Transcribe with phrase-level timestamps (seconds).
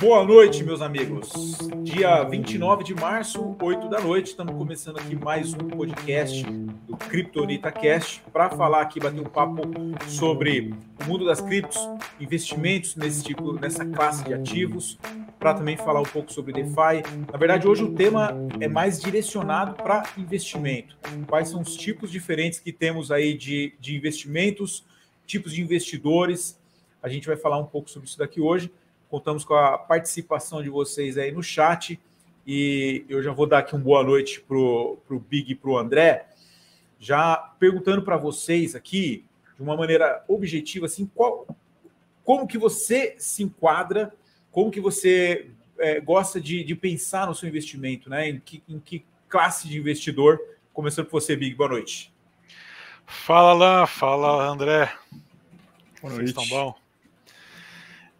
[0.00, 1.30] Boa noite, meus amigos.
[1.82, 7.70] Dia 29 de março, 8 da noite, estamos começando aqui mais um podcast do Kryptonita
[7.70, 9.62] Cast para falar aqui, bater um papo
[10.08, 11.78] sobre o mundo das criptos,
[12.18, 14.98] investimentos nesse tipo, nessa classe de ativos,
[15.38, 17.02] para também falar um pouco sobre DeFi.
[17.30, 20.96] Na verdade, hoje o tema é mais direcionado para investimento.
[21.26, 24.84] Quais são os tipos diferentes que temos aí de, de investimentos,
[25.30, 26.58] tipos de investidores.
[27.02, 28.70] A gente vai falar um pouco sobre isso daqui hoje.
[29.10, 31.98] Contamos com a participação de vocês aí no chat.
[32.46, 35.76] E eu já vou dar aqui uma boa noite para o Big e para o
[35.76, 36.28] André.
[36.98, 39.24] Já perguntando para vocês aqui,
[39.56, 41.46] de uma maneira objetiva, assim, qual,
[42.24, 44.14] como que você se enquadra,
[44.52, 48.28] como que você é, gosta de, de, pensar no seu investimento, né?
[48.28, 50.38] Em que, em que classe de investidor?
[50.72, 52.12] Começando por você, Big, boa noite.
[53.06, 54.92] Fala lá, fala André.
[56.00, 56.16] Boa noite.
[56.16, 56.89] Vocês estão bom?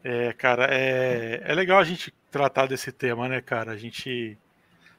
[0.03, 3.73] É, cara, é, é legal a gente tratar desse tema, né, cara?
[3.73, 4.39] A gente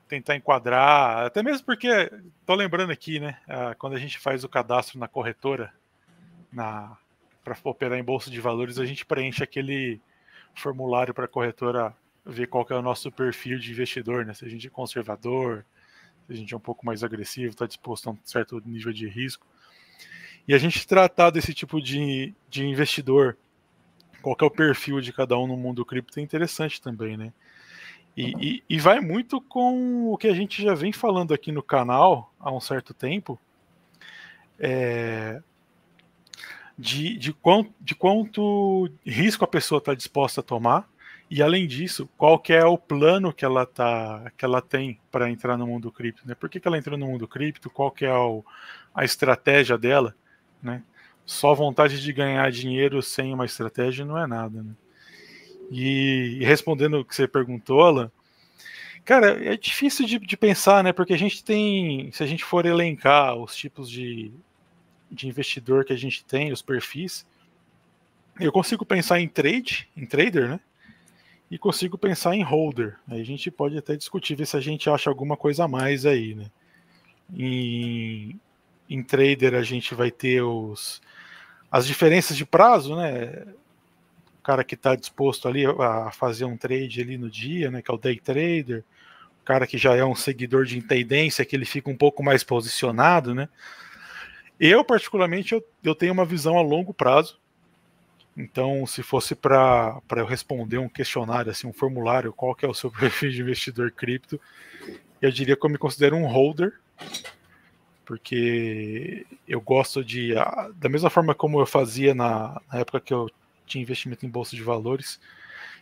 [0.08, 2.12] tentar enquadrar, até mesmo porque,
[2.46, 3.38] tô lembrando aqui, né,
[3.80, 5.74] quando a gente faz o cadastro na corretora,
[6.52, 6.98] na
[7.44, 10.00] para operar em bolsa de valores, a gente preenche aquele
[10.54, 14.34] formulário para a corretora ver qual é o nosso perfil de investidor, né?
[14.34, 15.66] Se a gente é conservador,
[16.28, 19.08] se a gente é um pouco mais agressivo, está disposto a um certo nível de
[19.08, 19.48] risco.
[20.48, 23.38] E a gente tratar desse tipo de, de investidor
[24.22, 27.34] qual é o perfil de cada um no mundo cripto é interessante também, né?
[28.16, 31.64] E, e, e, vai muito com o que a gente já vem falando aqui no
[31.64, 33.40] canal há um certo tempo,
[34.60, 35.42] é,
[36.78, 40.90] de, de, quanto, de quanto risco a pessoa está disposta a tomar,
[41.30, 45.30] e além disso, qual que é o plano que ela, tá, que ela tem para
[45.30, 46.36] entrar no mundo cripto, né?
[46.36, 48.44] Por que, que ela entrou no mundo cripto, qual que é o,
[48.94, 50.14] a estratégia dela,
[50.62, 50.84] né?
[51.32, 54.74] Só vontade de ganhar dinheiro sem uma estratégia não é nada, né?
[55.72, 58.12] E, e respondendo o que você perguntou, Alan,
[59.06, 60.92] cara, é difícil de, de, pensar, né?
[60.92, 64.34] Porque a gente tem, se a gente for elencar os tipos de,
[65.10, 67.26] de investidor que a gente tem, os perfis,
[68.38, 70.60] eu consigo pensar em trade, em trader, né?
[71.50, 72.98] E consigo pensar em holder.
[73.08, 76.06] Aí a gente pode até discutir ver se a gente acha alguma coisa a mais
[76.06, 76.52] aí, né?
[77.34, 78.38] Em,
[78.90, 81.02] em trader a gente vai ter os
[81.72, 83.46] as diferenças de prazo, né?
[84.40, 87.82] O cara que está disposto ali a fazer um trade ali no dia, né?
[87.82, 88.84] Que é o day trader,
[89.42, 92.44] o cara que já é um seguidor de tendência, que ele fica um pouco mais
[92.44, 93.48] posicionado, né?
[94.60, 97.40] Eu, particularmente, eu, eu tenho uma visão a longo prazo.
[98.36, 102.74] Então, se fosse para eu responder um questionário, assim, um formulário, qual que é o
[102.74, 104.40] seu perfil de investidor cripto,
[105.22, 106.74] eu diria que eu me considero um holder,
[108.12, 110.34] porque eu gosto de.
[110.76, 113.30] Da mesma forma como eu fazia na, na época que eu
[113.66, 115.18] tinha investimento em bolsa de valores,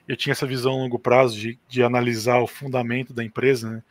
[0.07, 3.83] eu tinha essa visão a longo prazo de, de analisar o fundamento da empresa, né?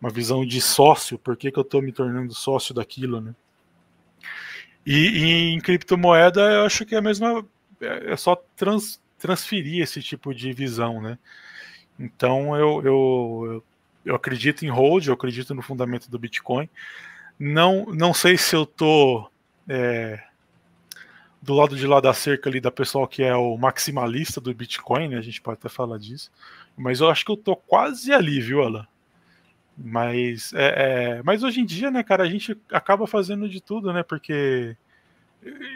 [0.00, 3.34] uma visão de sócio, por que, que eu estou me tornando sócio daquilo, né?
[4.86, 7.44] E, e, em criptomoeda eu acho que é a mesma,
[7.80, 11.18] é, é só trans, transferir esse tipo de visão, né?
[11.98, 13.64] Então eu, eu,
[14.04, 16.68] eu acredito em hold, eu acredito no fundamento do Bitcoin,
[17.44, 19.28] não, não sei se eu tô
[19.68, 20.22] é,
[21.42, 25.08] do lado de lá da cerca ali da pessoal que é o maximalista do Bitcoin,
[25.08, 25.16] né?
[25.18, 26.30] A gente pode até falar disso.
[26.76, 28.86] Mas eu acho que eu tô quase ali, viu, Alan?
[29.76, 33.92] Mas, é, é, mas hoje em dia, né, cara, a gente acaba fazendo de tudo,
[33.92, 34.04] né?
[34.04, 34.76] Porque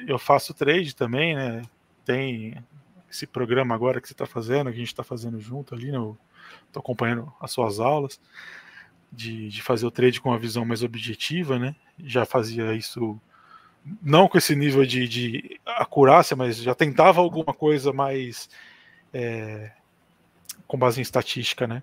[0.06, 1.62] eu faço trade também, né?
[2.04, 2.62] Tem
[3.10, 5.98] esse programa agora que você está fazendo, que a gente está fazendo junto ali, né?
[6.70, 8.20] Tô acompanhando as suas aulas
[9.12, 11.74] de, de fazer o trade com uma visão mais objetiva, né?
[11.98, 13.18] Já fazia isso
[14.02, 18.48] não com esse nível de, de acurácia, mas já tentava alguma coisa mais
[19.14, 19.70] é,
[20.66, 21.82] com base em estatística, né?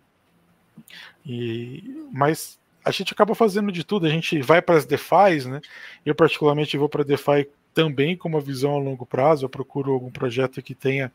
[1.26, 5.62] E, mas a gente acaba fazendo de tudo, a gente vai para as DeFi, né?
[6.06, 10.12] Eu particularmente vou para DeFi também com uma visão a longo prazo, eu procuro algum
[10.12, 11.12] projeto que tenha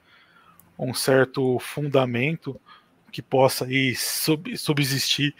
[0.79, 2.59] um certo fundamento
[3.13, 3.67] que possa
[3.97, 5.35] sub, subsistir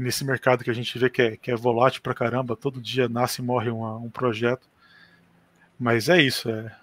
[0.00, 3.08] nesse mercado que a gente vê que é, que é volátil pra caramba, todo dia
[3.08, 4.66] nasce e morre uma, um projeto.
[5.78, 6.74] Mas é isso, é.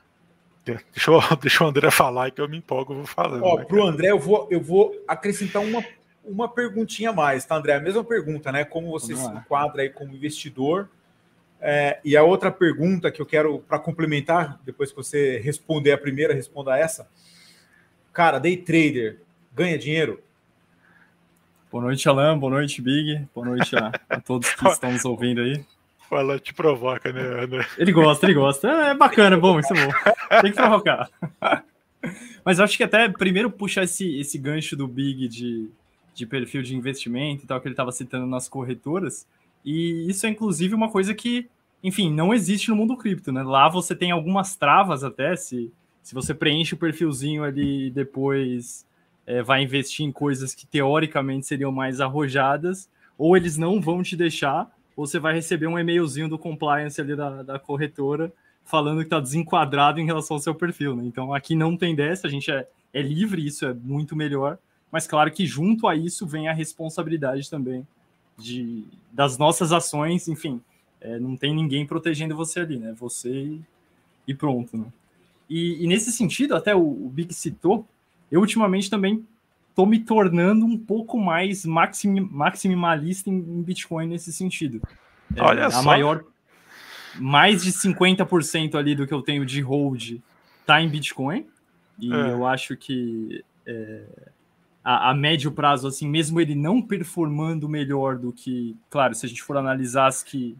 [0.63, 3.43] Deixa, eu, deixa o André falar que eu me empolgo, eu vou falando.
[3.43, 5.83] Ó, né, pro André, eu vou, eu vou acrescentar uma,
[6.23, 7.75] uma perguntinha a mais, tá, André?
[7.75, 8.63] A mesma pergunta, né?
[8.63, 10.89] Como você se enquadra aí como investidor?
[11.59, 15.97] É, e a outra pergunta que eu quero, para complementar, depois que você responder a
[15.97, 17.09] primeira, responda essa.
[18.13, 19.21] Cara, day trader
[19.53, 20.21] ganha dinheiro?
[21.69, 22.39] Boa noite, Alan.
[22.39, 23.27] Boa noite, Big.
[23.35, 25.65] Boa noite a, a todos que estão nos ouvindo aí.
[26.09, 27.67] O Alan te provoca, né, André?
[27.77, 28.69] Ele gosta, ele gosta.
[28.69, 29.91] É, é bacana, é bom, isso é bom.
[30.41, 31.09] Tem que provocar.
[32.45, 35.69] Mas acho que até primeiro puxar esse, esse gancho do Big de,
[36.13, 39.27] de perfil de investimento e tal, que ele estava citando nas corretoras.
[39.65, 41.49] E isso é inclusive uma coisa que,
[41.83, 43.43] enfim, não existe no mundo cripto, né?
[43.43, 45.69] Lá você tem algumas travas até, se,
[46.01, 48.86] se você preenche o perfilzinho ali e depois
[49.27, 54.15] é, vai investir em coisas que teoricamente seriam mais arrojadas, ou eles não vão te
[54.15, 58.31] deixar, ou você vai receber um e-mailzinho do compliance ali da, da corretora
[58.63, 60.95] falando que está desenquadrado em relação ao seu perfil.
[60.95, 61.05] Né?
[61.05, 64.57] Então aqui não tem dessa, a gente é, é livre, isso é muito melhor,
[64.91, 67.85] mas claro que junto a isso vem a responsabilidade também
[68.37, 70.61] de, das nossas ações, enfim,
[71.01, 72.93] é, não tem ninguém protegendo você ali, né?
[72.99, 73.61] Você e,
[74.27, 74.85] e pronto, né?
[75.49, 77.87] E, e, nesse sentido, até o, o Big citou,
[78.31, 79.25] eu ultimamente também
[79.69, 84.81] estou me tornando um pouco mais maxim, maximalista em, Bitcoin nesse sentido.
[85.35, 85.83] É, Olha a só.
[85.83, 86.23] maior
[87.15, 90.19] mais de 50% ali do que eu tenho de hold
[90.65, 91.45] tá em Bitcoin.
[91.99, 92.31] E é.
[92.31, 94.03] eu acho que é,
[94.83, 99.29] a, a, médio prazo, assim, mesmo ele não performando melhor do que, claro, se a
[99.29, 100.55] gente for analisar as que,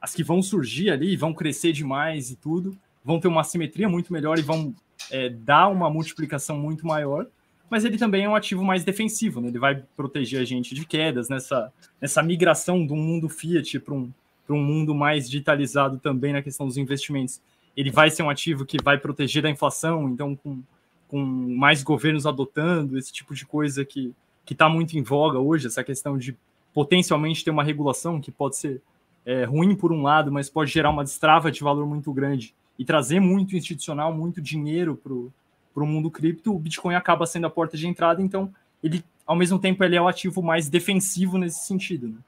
[0.00, 2.76] as que vão surgir ali, vão crescer demais e tudo,
[3.08, 4.74] vão ter uma simetria muito melhor e vão
[5.10, 7.26] é, dar uma multiplicação muito maior.
[7.70, 9.48] Mas ele também é um ativo mais defensivo, né?
[9.48, 14.12] Ele vai proteger a gente de quedas nessa, nessa migração do mundo Fiat para um,
[14.50, 17.40] um mundo mais digitalizado também na questão dos investimentos,
[17.74, 20.60] ele vai ser um ativo que vai proteger da inflação, então com,
[21.08, 24.14] com mais governos adotando esse tipo de coisa que
[24.50, 26.36] está muito em voga hoje, essa questão de
[26.74, 28.82] potencialmente ter uma regulação que pode ser
[29.24, 32.84] é, ruim por um lado, mas pode gerar uma destrava de valor muito grande e
[32.84, 37.76] trazer muito institucional, muito dinheiro para o mundo cripto, o Bitcoin acaba sendo a porta
[37.76, 38.52] de entrada, então
[38.82, 42.08] ele, ao mesmo tempo, ele é o ativo mais defensivo nesse sentido.
[42.08, 42.18] Né?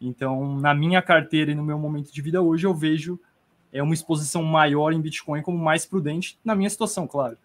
[0.00, 3.18] Então, na minha carteira e no meu momento de vida hoje, eu vejo
[3.72, 7.36] é uma exposição maior em Bitcoin como mais prudente, na minha situação, claro.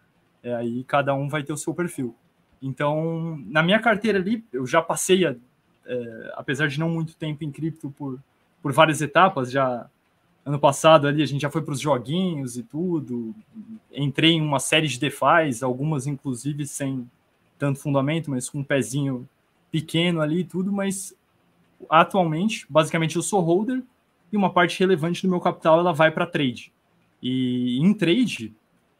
[0.43, 2.15] É, aí cada um vai ter o seu perfil.
[2.61, 5.35] Então, na minha carteira ali, eu já passei, a,
[5.85, 8.19] é, apesar de não muito tempo em cripto, por,
[8.61, 9.51] por várias etapas.
[9.51, 9.89] Já
[10.45, 13.35] ano passado ali a gente já foi para os joguinhos e tudo.
[13.93, 17.09] Entrei em uma série de DeFi's, algumas inclusive sem
[17.57, 19.27] tanto fundamento, mas com um pezinho
[19.71, 20.71] pequeno ali e tudo.
[20.71, 21.15] Mas
[21.89, 23.83] atualmente, basicamente eu sou holder
[24.31, 26.71] e uma parte relevante do meu capital ela vai para trade.
[27.21, 28.53] E em trade,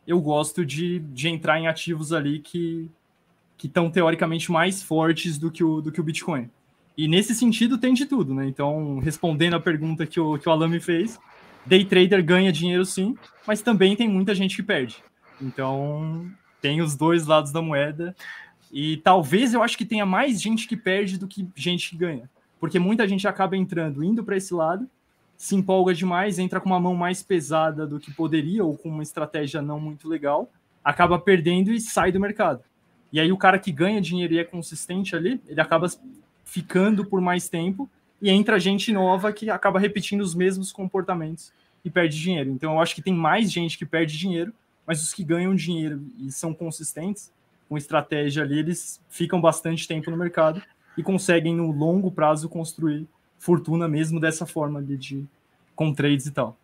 [0.05, 2.89] eu gosto de, de entrar em ativos ali que
[3.61, 6.49] que estão teoricamente mais fortes do que, o, do que o Bitcoin.
[6.97, 8.47] E nesse sentido tem de tudo, né?
[8.47, 11.19] Então, respondendo a pergunta que o, que o Alan me fez,
[11.65, 13.15] day trader ganha dinheiro sim,
[13.47, 15.03] mas também tem muita gente que perde.
[15.41, 16.29] Então,
[16.61, 18.15] tem os dois lados da moeda.
[18.71, 22.29] E talvez eu acho que tenha mais gente que perde do que gente que ganha
[22.61, 24.87] porque muita gente acaba entrando, indo para esse lado,
[25.35, 29.01] se empolga demais, entra com uma mão mais pesada do que poderia ou com uma
[29.01, 30.47] estratégia não muito legal,
[30.83, 32.63] acaba perdendo e sai do mercado.
[33.11, 35.87] E aí o cara que ganha dinheiro e é consistente ali, ele acaba
[36.45, 37.89] ficando por mais tempo
[38.21, 41.51] e entra gente nova que acaba repetindo os mesmos comportamentos
[41.83, 42.51] e perde dinheiro.
[42.51, 44.53] Então eu acho que tem mais gente que perde dinheiro,
[44.85, 47.31] mas os que ganham dinheiro e são consistentes
[47.67, 50.61] com estratégia ali, eles ficam bastante tempo no mercado
[50.97, 53.07] e conseguem no longo prazo construir
[53.39, 55.25] fortuna mesmo dessa forma ali de
[55.73, 56.57] com trades e tal.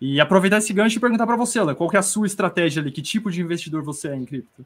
[0.00, 2.80] E aproveitar esse gancho e perguntar para você, Alan, qual que é a sua estratégia
[2.80, 2.92] ali?
[2.92, 4.64] Que tipo de investidor você é em cripto?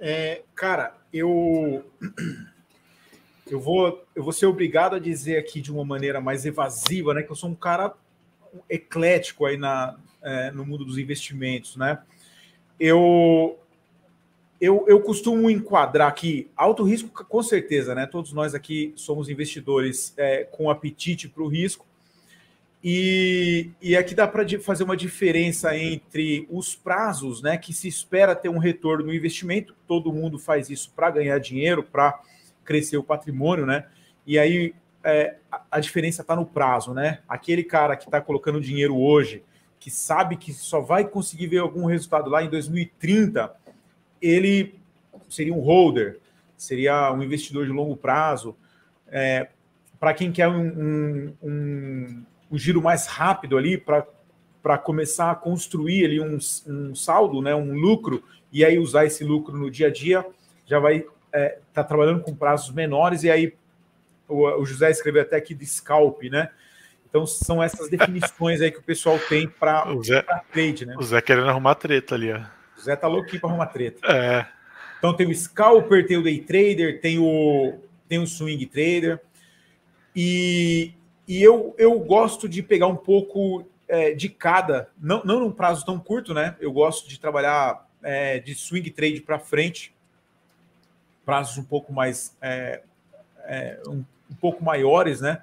[0.00, 1.84] É, cara, eu
[3.50, 7.22] eu vou eu vou ser obrigado a dizer aqui de uma maneira mais evasiva, né,
[7.22, 7.94] que eu sou um cara
[8.68, 11.98] eclético aí na é, no mundo dos investimentos, né?
[12.78, 13.58] Eu
[14.60, 18.06] eu, eu costumo enquadrar aqui alto risco, com certeza, né?
[18.06, 21.84] Todos nós aqui somos investidores é, com apetite para o risco.
[22.82, 27.58] E, e aqui dá para fazer uma diferença entre os prazos, né?
[27.58, 31.82] Que se espera ter um retorno no investimento, todo mundo faz isso para ganhar dinheiro,
[31.82, 32.18] para
[32.66, 33.86] crescer o patrimônio, né?
[34.26, 35.36] E aí é,
[35.70, 37.20] a diferença está no prazo, né?
[37.28, 39.42] Aquele cara que está colocando dinheiro hoje,
[39.78, 43.54] que sabe que só vai conseguir ver algum resultado lá em 2030
[44.20, 44.74] ele
[45.28, 46.18] seria um holder,
[46.56, 48.56] seria um investidor de longo prazo.
[49.08, 49.48] É,
[49.98, 56.04] para quem quer um, um, um, um, giro mais rápido ali, para começar a construir
[56.04, 60.26] ali um, saldo, né, um lucro, e aí usar esse lucro no dia a dia,
[60.66, 63.54] já vai é, tá trabalhando com prazos menores, e aí
[64.28, 66.50] o, o José escreveu até aqui de scalp, né?
[67.08, 69.86] Então são essas definições aí que o pessoal tem para
[70.52, 70.96] trade, né?
[70.98, 72.40] O Zé querendo arrumar treta ali, ó.
[72.76, 74.06] O Zé tá louquinho para arrumar treta.
[74.06, 74.46] É.
[74.98, 79.20] Então tem o scalper, tem o day trader, tem o, tem o swing trader.
[80.14, 80.92] E,
[81.26, 85.86] e eu, eu gosto de pegar um pouco é, de cada, não, não num prazo
[85.86, 86.56] tão curto, né?
[86.60, 89.94] Eu gosto de trabalhar é, de swing trade para frente,
[91.26, 92.80] prazos um pouco mais é,
[93.44, 95.42] é, um, um, pouco maiores, né?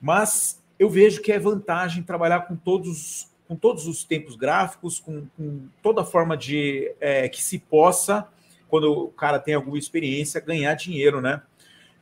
[0.00, 5.26] Mas eu vejo que é vantagem trabalhar com todos com todos os tempos gráficos, com,
[5.36, 8.26] com toda forma de é, que se possa,
[8.66, 11.42] quando o cara tem alguma experiência, ganhar dinheiro, né?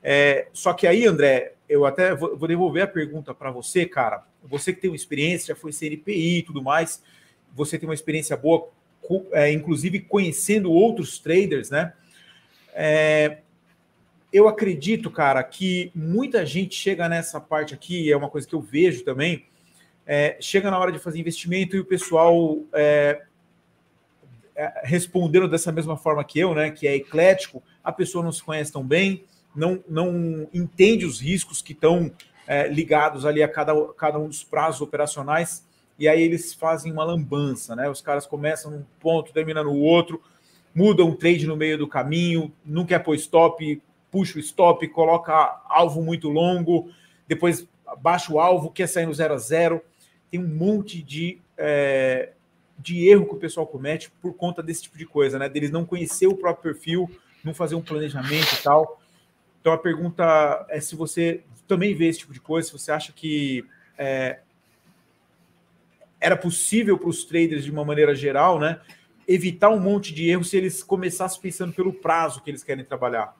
[0.00, 4.25] É, só que aí, André, eu até vou, vou devolver a pergunta para você, cara.
[4.45, 7.02] Você que tem uma experiência, já foi CNPI e tudo mais,
[7.52, 8.69] você tem uma experiência boa,
[9.33, 11.95] é, inclusive conhecendo outros traders, né?
[12.75, 13.39] É,
[14.33, 18.61] eu acredito, cara, que muita gente chega nessa parte aqui, é uma coisa que eu
[18.61, 19.47] vejo também,
[20.07, 23.23] é, chega na hora de fazer investimento e o pessoal é,
[24.55, 26.71] é respondendo dessa mesma forma que eu, né?
[26.71, 29.25] Que é eclético, a pessoa não se conhece tão bem,
[29.55, 32.11] não, não entende os riscos que estão
[32.47, 35.65] é, ligados ali a cada, cada um dos prazos operacionais,
[35.99, 37.89] e aí eles fazem uma lambança, né?
[37.89, 40.23] Os caras começam num ponto, terminam no outro,
[40.75, 45.61] mudam um trade no meio do caminho, não quer pôr stop, puxa o stop, coloca
[45.69, 46.91] alvo muito longo,
[47.27, 47.69] depois
[48.00, 49.83] baixa o alvo, quer sair no 0 a 0
[50.31, 52.33] Tem um monte de, é,
[52.79, 55.49] de erro que o pessoal comete por conta desse tipo de coisa, né?
[55.49, 57.11] Deles não conhecer o próprio perfil,
[57.45, 59.00] não fazer um planejamento e tal.
[59.61, 63.12] Então a pergunta é se você também vê esse tipo de coisa, se você acha
[63.12, 63.65] que
[63.99, 64.41] é,
[66.21, 68.81] era possível para os traders, de uma maneira geral, né,
[69.30, 73.37] evitar um monte de erros se eles começassem pensando pelo prazo que eles querem trabalhar.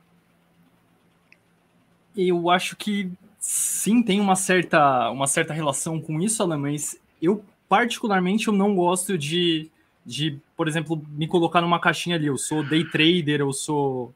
[2.17, 7.45] Eu acho que sim, tem uma certa, uma certa relação com isso, Alan, mas eu
[7.69, 9.69] particularmente eu não gosto de,
[10.07, 12.29] de, por exemplo, me colocar numa caixinha ali.
[12.29, 14.15] Eu sou day trader, eu sou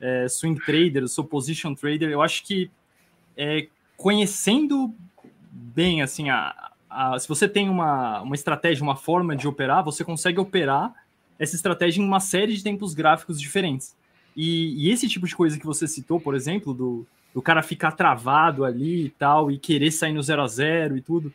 [0.00, 2.08] é, swing trader, eu sou position trader.
[2.08, 2.70] Eu acho que
[3.36, 3.66] é,
[3.96, 4.94] conhecendo
[5.50, 10.04] bem, assim, a, a, se você tem uma, uma estratégia, uma forma de operar, você
[10.04, 10.94] consegue operar
[11.38, 13.94] essa estratégia em uma série de tempos gráficos diferentes.
[14.36, 17.92] E, e esse tipo de coisa que você citou, por exemplo, do, do cara ficar
[17.92, 21.32] travado ali e tal, e querer sair no zero a zero e tudo,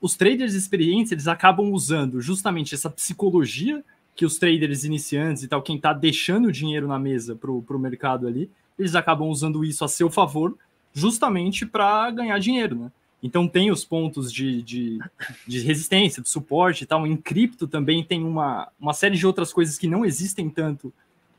[0.00, 3.82] os traders experientes, eles acabam usando justamente essa psicologia
[4.14, 7.78] que os traders iniciantes e tal, quem está deixando o dinheiro na mesa para o
[7.78, 10.56] mercado ali, eles acabam usando isso a seu favor,
[10.92, 12.92] justamente para ganhar dinheiro, né?
[13.22, 14.98] Então tem os pontos de, de,
[15.46, 17.06] de, resistência, de suporte e tal.
[17.06, 20.92] Em cripto também tem uma, uma série de outras coisas que não existem tanto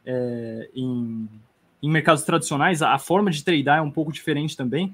[0.06, 1.30] é, em,
[1.82, 2.82] em mercados tradicionais.
[2.82, 4.94] A, a forma de tradear é um pouco diferente também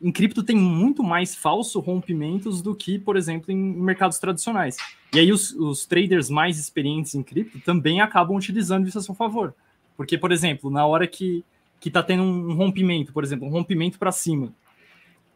[0.00, 4.76] em cripto tem muito mais falso rompimentos do que, por exemplo, em mercados tradicionais.
[5.14, 9.14] E aí os, os traders mais experientes em cripto também acabam utilizando isso a seu
[9.14, 9.54] favor.
[9.96, 11.44] Porque, por exemplo, na hora que
[11.78, 14.52] que está tendo um rompimento, por exemplo, um rompimento para cima,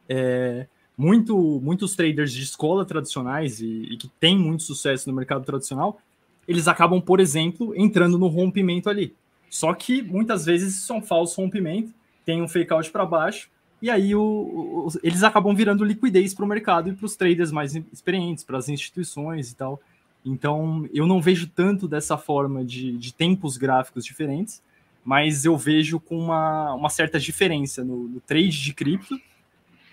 [0.08, 0.66] é,
[1.00, 5.98] muito, muitos traders de escola tradicionais e, e que têm muito sucesso no mercado tradicional,
[6.46, 9.14] eles acabam, por exemplo, entrando no rompimento ali.
[9.48, 11.90] Só que muitas vezes isso é um falso rompimento,
[12.22, 13.48] tem um fake out para baixo,
[13.80, 17.50] e aí o, o, eles acabam virando liquidez para o mercado e para os traders
[17.50, 19.80] mais experientes, para as instituições e tal.
[20.22, 24.62] Então eu não vejo tanto dessa forma de, de tempos gráficos diferentes,
[25.02, 29.18] mas eu vejo com uma, uma certa diferença no, no trade de cripto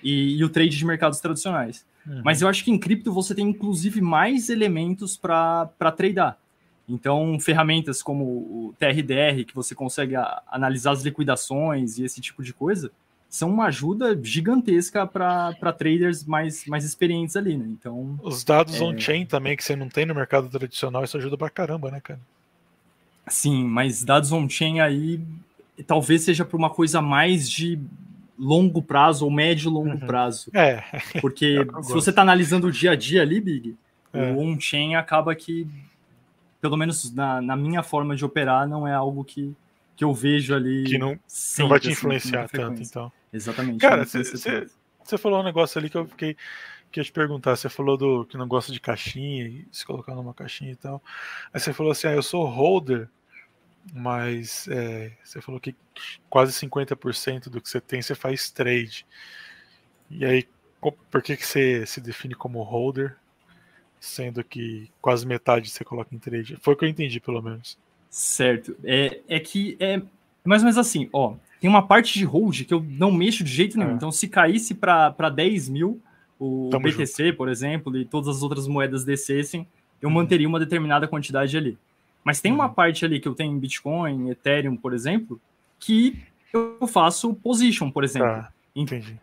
[0.08, 1.86] e, e, o trade de mercados tradicionais.
[2.06, 2.22] Uhum.
[2.24, 6.38] Mas eu acho que em cripto você tem inclusive mais elementos para tradear.
[6.88, 12.42] Então, ferramentas como o TRDR, que você consegue a, analisar as liquidações e esse tipo
[12.42, 12.90] de coisa,
[13.30, 17.66] são uma ajuda gigantesca para traders mais, mais experientes ali, né?
[17.68, 18.18] Então.
[18.24, 18.84] Os dados é...
[18.84, 22.22] on-chain também, que você não tem no mercado tradicional, isso ajuda pra caramba, né, cara?
[23.28, 25.20] Sim, mas dados on-chain aí
[25.86, 27.78] talvez seja para uma coisa mais de
[28.38, 30.00] longo prazo ou médio longo uhum.
[30.00, 30.52] prazo.
[30.54, 30.84] É.
[31.20, 33.76] Porque é se você está analisando o dia a dia ali, Big,
[34.14, 34.32] é.
[34.32, 35.68] o on-chain acaba que,
[36.62, 39.56] pelo menos na, na minha forma de operar, não é algo que,
[39.96, 40.84] que eu vejo ali.
[40.86, 43.12] Que não, sempre, não vai te assim, influenciar assim, tanto, então.
[43.34, 43.80] Exatamente.
[43.80, 46.36] Cara, você falou um negócio ali que eu fiquei.
[46.90, 50.34] Que eu te perguntar, você falou do que não gosta de caixinha, se colocar numa
[50.34, 51.04] caixinha e tal.
[51.54, 53.10] Aí você falou assim: ah, eu sou holder,
[53.94, 55.76] mas é, você falou que
[56.30, 59.06] quase 50% do que você tem você faz trade.
[60.10, 60.48] E aí,
[61.12, 63.18] por que, que você se define como holder,
[64.00, 66.58] sendo que quase metade você coloca em trade?
[66.62, 67.78] Foi o que eu entendi, pelo menos.
[68.10, 68.76] Certo.
[68.84, 70.02] É, é que é
[70.44, 71.36] mais ou menos assim, ó.
[71.60, 73.92] Tem uma parte de hold que eu não mexo de jeito nenhum.
[73.92, 73.94] É.
[73.96, 76.00] Então, se caísse para 10 mil,
[76.40, 77.38] o Tamo BTC, junto.
[77.38, 79.68] por exemplo, e todas as outras moedas descessem,
[80.02, 80.16] eu uhum.
[80.16, 81.78] manteria uma determinada quantidade ali.
[82.28, 82.74] Mas tem uma uhum.
[82.74, 85.40] parte ali que eu tenho em Bitcoin, Ethereum, por exemplo,
[85.80, 86.22] que
[86.54, 88.28] eu faço position, por exemplo.
[88.28, 89.18] Ah, entendi.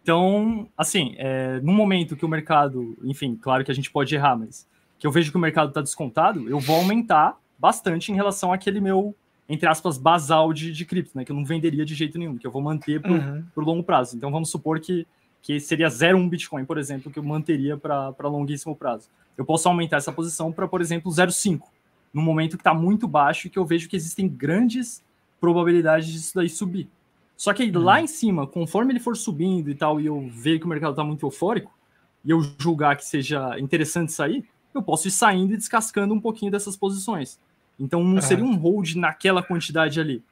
[0.00, 4.36] Então, assim, é, no momento que o mercado, enfim, claro que a gente pode errar,
[4.36, 4.64] mas
[4.96, 8.80] que eu vejo que o mercado está descontado, eu vou aumentar bastante em relação àquele
[8.80, 9.12] meu,
[9.48, 11.24] entre aspas, basal de, de cripto, né?
[11.24, 13.64] Que eu não venderia de jeito nenhum, que eu vou manter para o uhum.
[13.64, 14.16] longo prazo.
[14.16, 15.04] Então vamos supor que,
[15.42, 19.08] que seria 0,1 Bitcoin, por exemplo, que eu manteria para longuíssimo prazo.
[19.36, 21.73] Eu posso aumentar essa posição para, por exemplo, 0,5,
[22.14, 25.02] no momento que está muito baixo e que eu vejo que existem grandes
[25.40, 26.88] probabilidades disso daí subir.
[27.36, 27.82] Só que uhum.
[27.82, 30.92] lá em cima, conforme ele for subindo e tal, e eu ver que o mercado
[30.92, 31.76] está muito eufórico,
[32.24, 36.50] e eu julgar que seja interessante sair, eu posso ir saindo e descascando um pouquinho
[36.50, 37.38] dessas posições.
[37.78, 40.22] Então não seria um hold naquela quantidade ali.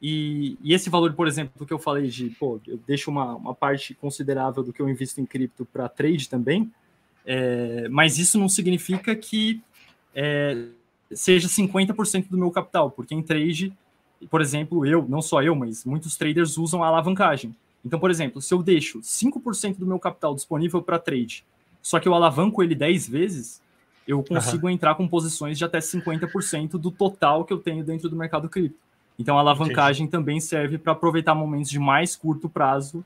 [0.00, 3.54] E, e, esse valor, por exemplo, que eu falei de, pô, eu deixo uma, uma
[3.54, 6.70] parte considerável do que eu invisto em cripto para trade também,
[7.24, 9.62] é, mas isso não significa que
[10.14, 10.66] é,
[11.12, 13.72] seja 50% do meu capital, porque em trade,
[14.30, 17.54] por exemplo, eu, não só eu, mas muitos traders usam a alavancagem.
[17.84, 21.44] Então, por exemplo, se eu deixo 5% do meu capital disponível para trade,
[21.82, 23.62] só que eu alavanco ele 10 vezes,
[24.08, 24.72] eu consigo uhum.
[24.72, 28.78] entrar com posições de até 50% do total que eu tenho dentro do mercado cripto.
[29.18, 30.10] Então, a alavancagem Entendi.
[30.10, 33.04] também serve para aproveitar momentos de mais curto prazo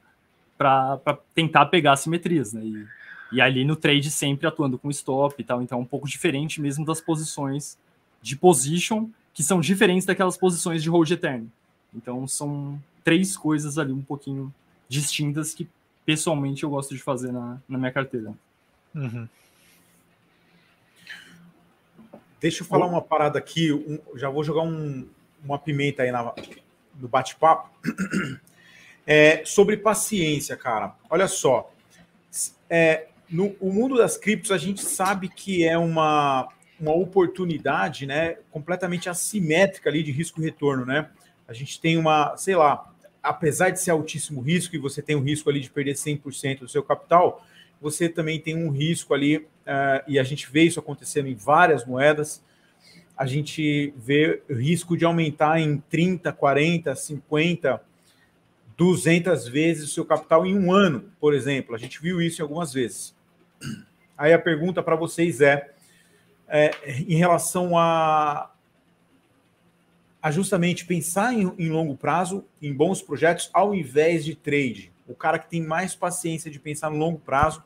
[0.56, 2.64] para tentar pegar simetrias, né?
[2.64, 2.86] E,
[3.32, 6.60] e ali no trade sempre atuando com stop e tal, então é um pouco diferente
[6.60, 7.78] mesmo das posições
[8.20, 11.50] de position, que são diferentes daquelas posições de hold eterno.
[11.94, 14.52] Então são três coisas ali um pouquinho
[14.88, 15.68] distintas que
[16.04, 18.32] pessoalmente eu gosto de fazer na, na minha carteira.
[18.94, 19.28] Uhum.
[22.40, 25.06] Deixa eu falar uma parada aqui, um, já vou jogar um,
[25.44, 26.32] uma pimenta aí na,
[26.98, 27.70] no bate-papo.
[29.10, 30.94] É, sobre paciência, cara.
[31.08, 31.72] Olha só.
[32.68, 36.48] É, no o mundo das criptos, a gente sabe que é uma,
[36.80, 40.84] uma oportunidade né, completamente assimétrica ali de risco-retorno.
[40.84, 41.08] Né?
[41.46, 42.92] A gente tem uma, sei lá,
[43.22, 46.68] apesar de ser altíssimo risco e você tem o risco ali de perder 100% do
[46.68, 47.44] seu capital,
[47.80, 49.46] você também tem um risco ali, uh,
[50.06, 52.42] e a gente vê isso acontecendo em várias moedas,
[53.16, 57.82] a gente vê risco de aumentar em 30, 40, 50,
[58.76, 61.74] 200 vezes o seu capital em um ano, por exemplo.
[61.74, 63.12] A gente viu isso algumas vezes.
[64.16, 65.68] Aí a pergunta para vocês é,
[66.48, 66.70] é,
[67.06, 68.50] em relação a,
[70.22, 74.92] a justamente pensar em, em, longo prazo, em bons projetos, ao invés de trade.
[75.06, 77.62] O cara que tem mais paciência de pensar no longo prazo,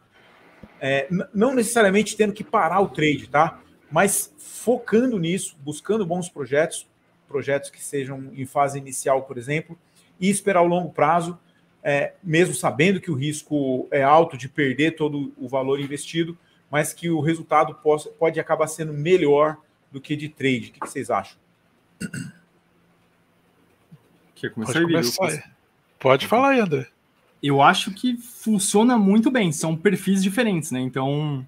[0.81, 3.61] é, não necessariamente tendo que parar o trade, tá?
[3.90, 6.88] Mas focando nisso, buscando bons projetos,
[7.29, 9.79] projetos que sejam em fase inicial, por exemplo,
[10.21, 11.38] e esperar o longo prazo,
[11.83, 16.38] é, mesmo sabendo que o risco é alto de perder todo o valor investido,
[16.72, 19.58] mas que o resultado pode, pode acabar sendo melhor
[19.92, 20.70] do que de trade.
[20.70, 21.37] O que, que vocês acham?
[24.35, 25.52] Quer começar pode, começar.
[25.98, 26.88] pode falar aí, André.
[27.42, 30.80] Eu acho que funciona muito bem, são perfis diferentes, né?
[30.80, 31.46] Então,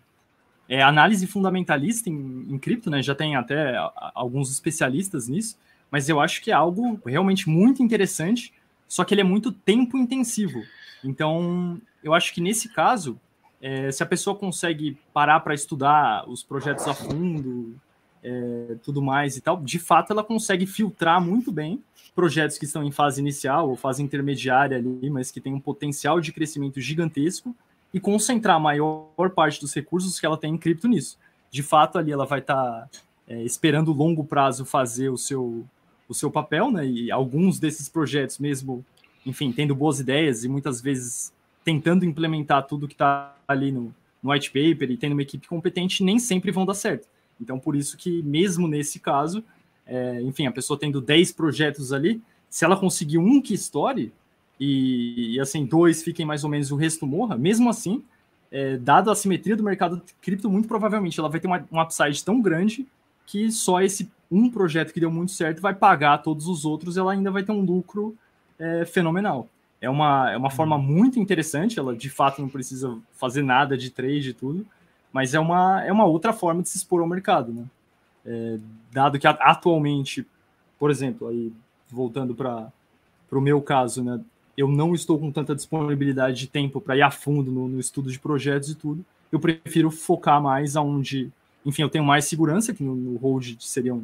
[0.68, 3.02] é, análise fundamentalista em, em cripto, né?
[3.02, 3.76] Já tem até
[4.14, 5.58] alguns especialistas nisso,
[5.90, 8.52] mas eu acho que é algo realmente muito interessante,
[8.87, 10.62] só que ele é muito tempo intensivo.
[11.02, 13.18] Então, eu acho que nesse caso,
[13.64, 17.74] é, se a pessoa consegue parar para estudar os projetos a fundo,
[18.22, 21.83] é, tudo mais e tal, de fato ela consegue filtrar muito bem
[22.14, 26.20] projetos que estão em fase inicial ou fase intermediária ali, mas que tem um potencial
[26.20, 27.57] de crescimento gigantesco
[27.92, 31.18] e concentrar a maior parte dos recursos que ela tem em cripto nisso.
[31.50, 32.88] De fato, ali ela vai estar tá,
[33.27, 35.64] é, esperando longo prazo fazer o seu,
[36.07, 36.87] o seu papel, né?
[36.87, 38.85] E alguns desses projetos mesmo,
[39.24, 41.33] enfim, tendo boas ideias e muitas vezes
[41.64, 46.05] tentando implementar tudo que está ali no, no white paper e tendo uma equipe competente,
[46.05, 47.09] nem sempre vão dar certo.
[47.40, 49.42] Então, por isso que, mesmo nesse caso,
[49.87, 54.12] é, enfim, a pessoa tendo 10 projetos ali, se ela conseguir um que estoure
[54.61, 58.05] e, e assim, dois fiquem mais ou menos o resto morra, mesmo assim,
[58.53, 62.22] é, dado a simetria do mercado cripto, muito provavelmente ela vai ter uma, um upside
[62.22, 62.87] tão grande
[63.27, 67.12] que só esse um projeto que deu muito certo vai pagar todos os outros, ela
[67.12, 68.16] ainda vai ter um lucro
[68.59, 69.48] é, fenomenal
[69.85, 70.83] é uma, é uma forma uhum.
[70.83, 74.66] muito interessante, ela de fato não precisa fazer nada de trade e tudo,
[75.12, 77.64] mas é uma, é uma outra forma de se expor ao mercado, né?
[78.27, 78.59] É,
[78.90, 80.27] dado que atualmente,
[80.79, 81.53] por exemplo, aí
[81.90, 82.73] voltando para
[83.31, 84.18] o meu caso, né,
[84.57, 88.11] eu não estou com tanta disponibilidade de tempo para ir a fundo no, no, estudo
[88.11, 91.31] de projetos e tudo, eu prefiro focar mais aonde,
[91.66, 94.03] enfim, eu tenho mais segurança, que no, no hold seriam,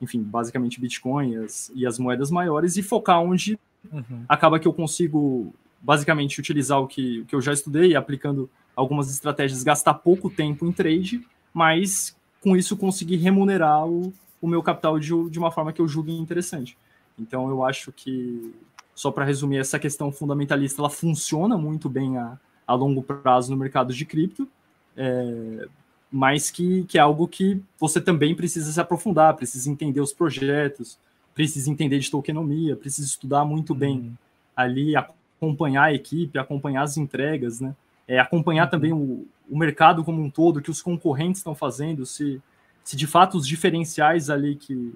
[0.00, 3.58] enfim, basicamente Bitcoin as, e as moedas maiores, e focar onde
[3.92, 4.24] Uhum.
[4.28, 9.10] Acaba que eu consigo basicamente utilizar o que, o que eu já estudei, aplicando algumas
[9.10, 14.98] estratégias, gastar pouco tempo em trade, mas com isso conseguir remunerar o, o meu capital
[14.98, 16.76] de, de uma forma que eu julgue interessante.
[17.18, 18.54] Então eu acho que,
[18.94, 23.56] só para resumir, essa questão fundamentalista ela funciona muito bem a, a longo prazo no
[23.56, 24.48] mercado de cripto.
[24.96, 25.68] É,
[26.10, 30.98] mas que, que é algo que você também precisa se aprofundar, precisa entender os projetos,
[31.34, 34.12] precisa entender de tokenomia, precisa estudar muito bem uhum.
[34.56, 37.74] ali, acompanhar a equipe, acompanhar as entregas, né?
[38.08, 38.70] É, acompanhar uhum.
[38.70, 42.42] também o, o mercado como um todo, o que os concorrentes estão fazendo, se,
[42.82, 44.92] se de fato os diferenciais ali que,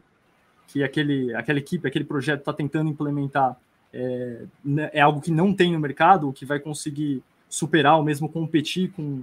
[0.66, 3.56] que aquele, aquela equipe, aquele projeto está tentando implementar
[3.94, 8.28] é, né, é algo que não tem no mercado, que vai conseguir superar ou mesmo
[8.28, 9.22] competir com,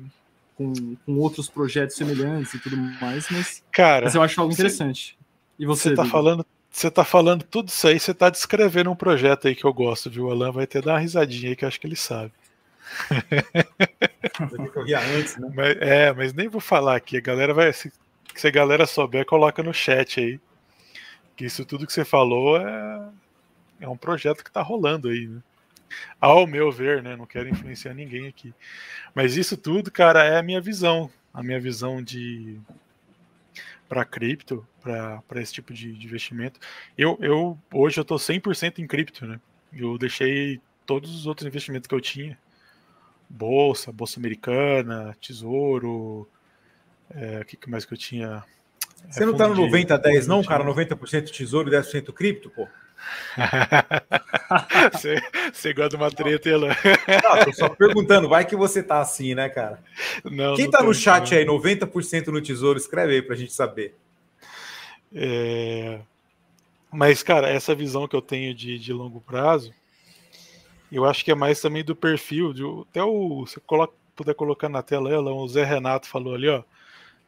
[0.62, 5.18] com, com outros projetos semelhantes e tudo mais, mas, Cara, mas eu acho algo interessante.
[5.58, 8.96] E você, você tá falando você tá falando tudo isso aí, você tá descrevendo um
[8.96, 10.28] projeto aí que eu gosto, viu?
[10.28, 12.32] O Alan vai ter dar uma risadinha aí que eu acho que ele sabe.
[15.18, 15.52] antes, né?
[15.54, 17.18] Mas, é, mas nem vou falar aqui.
[17.18, 17.74] A galera vai.
[17.74, 17.92] Se,
[18.34, 20.40] se a galera souber, coloca no chat aí.
[21.36, 23.10] Que isso tudo que você falou é,
[23.82, 25.42] é um projeto que tá rolando aí, né?
[26.20, 27.16] Ao meu ver, né?
[27.16, 28.54] Não quero influenciar ninguém aqui.
[29.14, 31.10] Mas isso tudo, cara, é a minha visão.
[31.34, 32.60] A minha visão de
[33.88, 36.60] para cripto, para esse tipo de, de, investimento.
[36.98, 39.38] Eu, eu hoje eu tô 100% em cripto, né?
[39.74, 42.38] Eu deixei todos os outros investimentos que eu tinha,
[43.30, 46.26] bolsa, bolsa americana, tesouro,
[47.14, 48.44] é, o que mais que eu tinha?
[49.10, 50.64] Você é, não tá no 90 10 não, cara?
[50.64, 52.68] 90% tesouro e 10% cripto, pô?
[55.54, 56.70] você, gosta de uma treta, Elan?
[57.24, 59.82] Não, tô só perguntando, vai que você tá assim, né, cara?
[60.24, 63.96] Não, Quem não tá no chat aí, 90% no tesouro, escreve aí pra gente saber.
[65.14, 66.00] É...
[66.92, 69.74] Mas, cara, essa visão que eu tenho de, de longo prazo,
[70.92, 72.54] eu acho que é mais também do perfil.
[72.54, 73.46] De, até o.
[73.46, 76.64] Se coloca, puder colocar na tela ela, o Zé Renato falou ali, ó.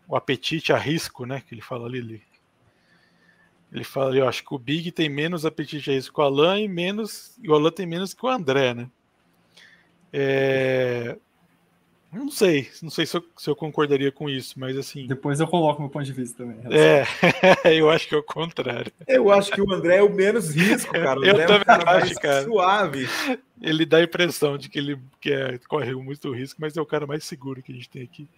[0.06, 1.42] O apetite a risco, né?
[1.48, 2.33] Que ele fala ali, ali
[3.74, 6.60] ele fala, eu acho que o Big tem menos apetite a isso que o Alan
[6.60, 7.36] e menos.
[7.42, 8.88] E o Alan tem menos que o André, né?
[10.14, 11.18] É...
[12.12, 15.08] Não sei, não sei se eu, se eu, concordaria com isso, mas assim.
[15.08, 16.60] Depois eu coloco meu ponto de vista também.
[16.72, 17.04] É,
[17.76, 18.94] eu acho que é o contrário.
[19.08, 21.20] Eu acho que o André é o menos risco, cara.
[21.20, 22.44] O eu André também é um cara acho, cara.
[22.44, 23.10] Suave.
[23.60, 26.86] Ele dá a impressão de que ele que é, corre muito risco, mas é o
[26.86, 28.30] cara mais seguro que a gente tem aqui.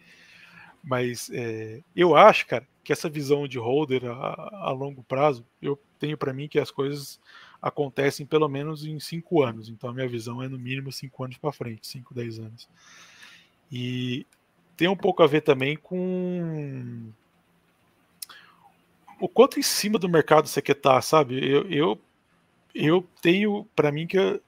[0.85, 5.77] Mas é, eu acho, cara, que essa visão de holder a, a longo prazo, eu
[5.97, 7.19] tenho para mim que as coisas
[7.59, 9.67] acontecem pelo menos em cinco anos.
[9.67, 12.69] Então a minha visão é no mínimo cinco anos para frente, cinco, dez anos.
[13.71, 14.27] E
[14.77, 17.11] tem um pouco a ver também com
[19.19, 21.43] o quanto em cima do mercado você quer estar, tá, sabe?
[21.43, 22.01] Eu, eu,
[22.75, 24.39] eu tenho para mim que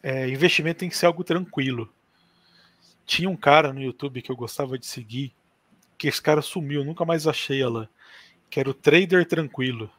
[0.00, 1.92] é, investimento tem que ser algo tranquilo.
[3.04, 5.34] Tinha um cara no YouTube que eu gostava de seguir,
[5.98, 7.88] que esse cara sumiu, nunca mais achei ela.
[8.50, 9.90] Que era o Trader Tranquilo.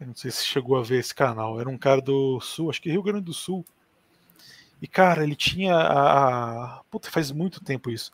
[0.00, 1.60] Eu não sei se chegou a ver esse canal.
[1.60, 3.64] Era um cara do Sul, acho que Rio Grande do Sul.
[4.80, 6.82] E, cara, ele tinha a.
[6.90, 8.10] Puta, faz muito tempo isso.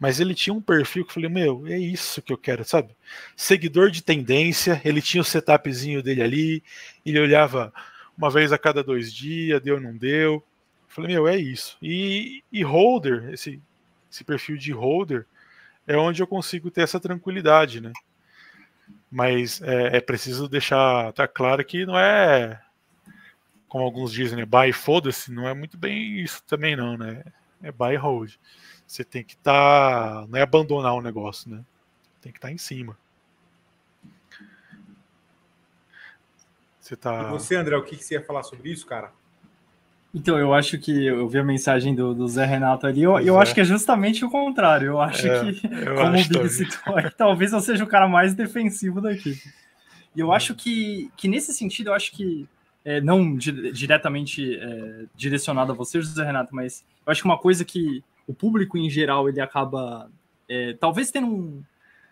[0.00, 2.96] Mas ele tinha um perfil que eu falei, meu, é isso que eu quero, sabe?
[3.36, 6.62] Seguidor de tendência, ele tinha o setupzinho dele ali,
[7.04, 7.72] ele olhava
[8.16, 10.34] uma vez a cada dois dias, deu ou não deu.
[10.34, 10.44] Eu
[10.88, 11.76] falei, meu, é isso.
[11.82, 13.60] E, e holder, esse,
[14.10, 15.26] esse perfil de holder,
[15.88, 17.92] é onde eu consigo ter essa tranquilidade, né?
[19.10, 22.62] Mas é, é preciso deixar tá claro que não é,
[23.66, 24.44] como alguns dizem, né?
[24.44, 27.24] Buy foda-se, não é muito bem isso também não, né?
[27.62, 28.34] É buy hold.
[28.86, 31.64] Você tem que estar, tá, não é abandonar o negócio, né?
[32.20, 32.96] Tem que estar tá em cima.
[36.80, 37.22] Você tá.
[37.22, 39.12] E você, André, o que, que você ia falar sobre isso, cara?
[40.14, 43.38] Então, eu acho que eu vi a mensagem do, do Zé Renato ali, eu, eu
[43.38, 43.42] é.
[43.42, 44.88] acho que é justamente o contrário.
[44.88, 48.08] Eu acho é, que, eu como acho o Big citou, talvez eu seja o cara
[48.08, 49.36] mais defensivo daqui.
[50.16, 52.48] E eu acho que, que nesse sentido, eu acho que,
[52.84, 57.38] é, não di diretamente é, direcionado a você, José Renato, mas eu acho que uma
[57.38, 60.10] coisa que o público em geral ele acaba,
[60.48, 61.62] é, talvez tendo um,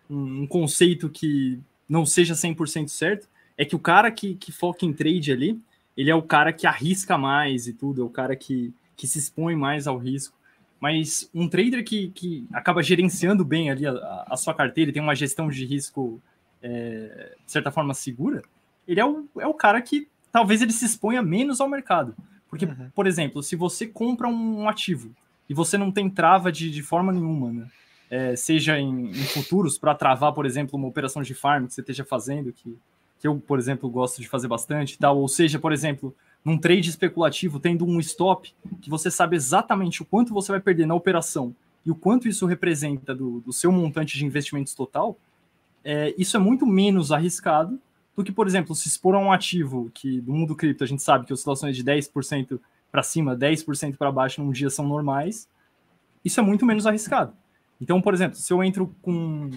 [0.08, 4.92] um conceito que não seja 100% certo, é que o cara que, que foca em
[4.92, 5.58] trade ali,
[5.96, 9.18] ele é o cara que arrisca mais e tudo, é o cara que, que se
[9.18, 10.36] expõe mais ao risco.
[10.78, 15.14] Mas um trader que, que acaba gerenciando bem ali a, a sua carteira, tem uma
[15.14, 16.20] gestão de risco,
[16.62, 18.42] é, de certa forma, segura,
[18.86, 22.14] ele é o, é o cara que talvez ele se exponha menos ao mercado.
[22.48, 22.90] Porque, uhum.
[22.94, 25.10] por exemplo, se você compra um ativo
[25.48, 27.66] e você não tem trava de, de forma nenhuma, né?
[28.08, 31.80] É, seja em, em futuros, para travar, por exemplo, uma operação de farm que você
[31.80, 32.78] esteja fazendo, que
[33.18, 35.18] que eu, por exemplo, gosto de fazer bastante, tal.
[35.18, 40.04] Ou seja, por exemplo, num trade especulativo, tendo um stop que você sabe exatamente o
[40.04, 44.18] quanto você vai perder na operação e o quanto isso representa do, do seu montante
[44.18, 45.16] de investimentos total,
[45.84, 47.78] é, isso é muito menos arriscado
[48.16, 51.02] do que, por exemplo, se expor a um ativo que no mundo cripto a gente
[51.02, 52.58] sabe que oscilações de 10%
[52.90, 55.48] para cima, 10% para baixo num dia são normais,
[56.24, 57.32] isso é muito menos arriscado.
[57.80, 59.50] Então, por exemplo, se eu entro com.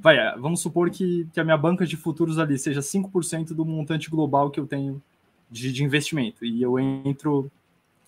[0.00, 3.64] Vai, é, vamos supor que, que a minha banca de futuros ali seja 5% do
[3.64, 5.02] montante global que eu tenho
[5.50, 6.44] de, de investimento.
[6.44, 7.50] E eu entro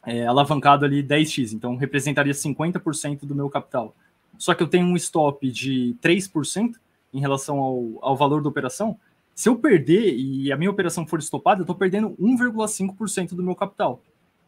[0.04, 3.94] é, alavancado ali 10x, então representaria 50% do meu capital.
[4.38, 6.74] Só que eu tenho um stop de 3%
[7.12, 8.98] em relação ao, ao valor da operação.
[9.34, 13.54] Se eu perder e a minha operação for estopada, eu estou perdendo 1,5% do meu
[13.54, 14.00] capital.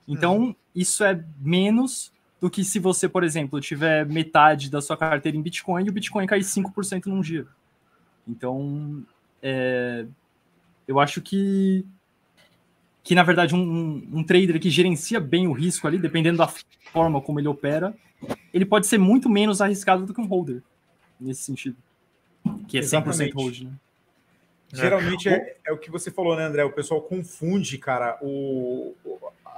[0.07, 0.55] Então, uhum.
[0.75, 5.43] isso é menos do que se você, por exemplo, tiver metade da sua carteira em
[5.43, 7.47] Bitcoin e o Bitcoin cair 5% num dia.
[8.29, 9.03] Então,
[9.43, 10.07] é,
[10.87, 11.85] eu acho que,
[13.03, 16.49] que na verdade, um, um, um, trader que gerencia bem o risco ali, dependendo da
[16.93, 17.95] forma como ele opera,
[18.53, 20.63] ele pode ser muito menos arriscado do que um holder,
[21.19, 21.77] nesse sentido.
[22.69, 23.35] Que é 100% Exatamente.
[23.35, 23.73] hold, né?
[24.73, 26.65] Geralmente é, é, o que você falou, né, André?
[26.65, 28.95] O pessoal confunde, cara, o,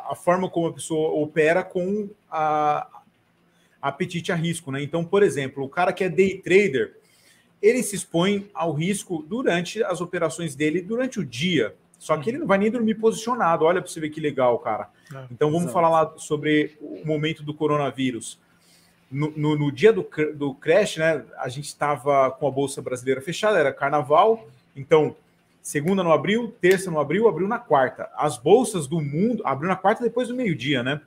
[0.09, 2.89] a forma como a pessoa opera com a,
[3.81, 4.83] a apetite a risco, né?
[4.83, 6.97] Então, por exemplo, o cara que é day trader,
[7.61, 11.75] ele se expõe ao risco durante as operações dele, durante o dia.
[11.99, 13.65] Só que ele não vai nem dormir posicionado.
[13.65, 14.89] Olha para você ver que legal, cara.
[15.13, 15.75] É, então vamos exato.
[15.75, 18.39] falar lá sobre o momento do coronavírus.
[19.11, 21.25] No, no, no dia do, do crash, né?
[21.39, 24.47] A gente estava com a Bolsa Brasileira fechada, era carnaval.
[24.77, 25.17] Então,
[25.69, 28.09] Segunda não abriu, terça não abriu, abriu na quarta.
[28.17, 29.43] As bolsas do mundo.
[29.45, 30.99] Abriu na quarta depois do meio-dia, né?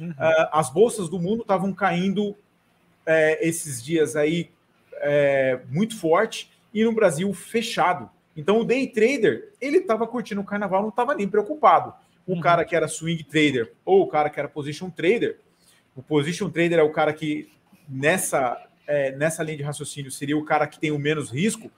[0.00, 0.08] Uhum.
[0.08, 2.34] Uh, as bolsas do mundo estavam caindo
[3.04, 4.50] é, esses dias aí
[4.94, 8.08] é, muito forte e no Brasil fechado.
[8.34, 11.92] Então o day trader ele estava curtindo o carnaval, não estava nem preocupado.
[12.26, 12.40] O uhum.
[12.40, 15.40] cara que era swing trader ou o cara que era position trader,
[15.94, 17.52] o position trader é o cara que
[17.86, 21.70] nessa é, nessa linha de raciocínio seria o cara que tem o menos risco,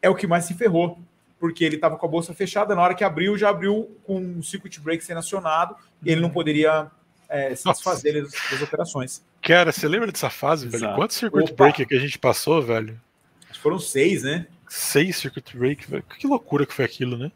[0.00, 0.96] é o que mais se ferrou
[1.40, 2.74] porque ele estava com a bolsa fechada.
[2.74, 5.74] Na hora que abriu, já abriu com um circuit break sendo acionado
[6.04, 6.90] e ele não poderia
[7.28, 9.24] é, se desfazer das, das, operações.
[9.40, 10.84] Cara, você lembra dessa fase, Exato.
[10.84, 10.94] velho?
[10.94, 11.64] Quantos circuit Opa.
[11.64, 13.00] break que a gente passou, velho?
[13.44, 14.46] Acho que foram seis, né?
[14.68, 16.04] Seis circuit break, velho.
[16.18, 17.32] Que loucura que foi aquilo, né?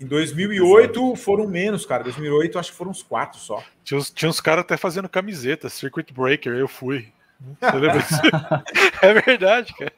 [0.00, 1.16] Em 2008 Exato.
[1.16, 2.02] foram menos, cara.
[2.04, 3.62] 2008 acho que foram uns quatro só.
[3.84, 7.12] Tinha, uns, tinha uns caras até fazendo camiseta, circuit breaker, eu fui.
[7.60, 8.20] Você lembra disso?
[9.02, 9.92] é verdade, cara.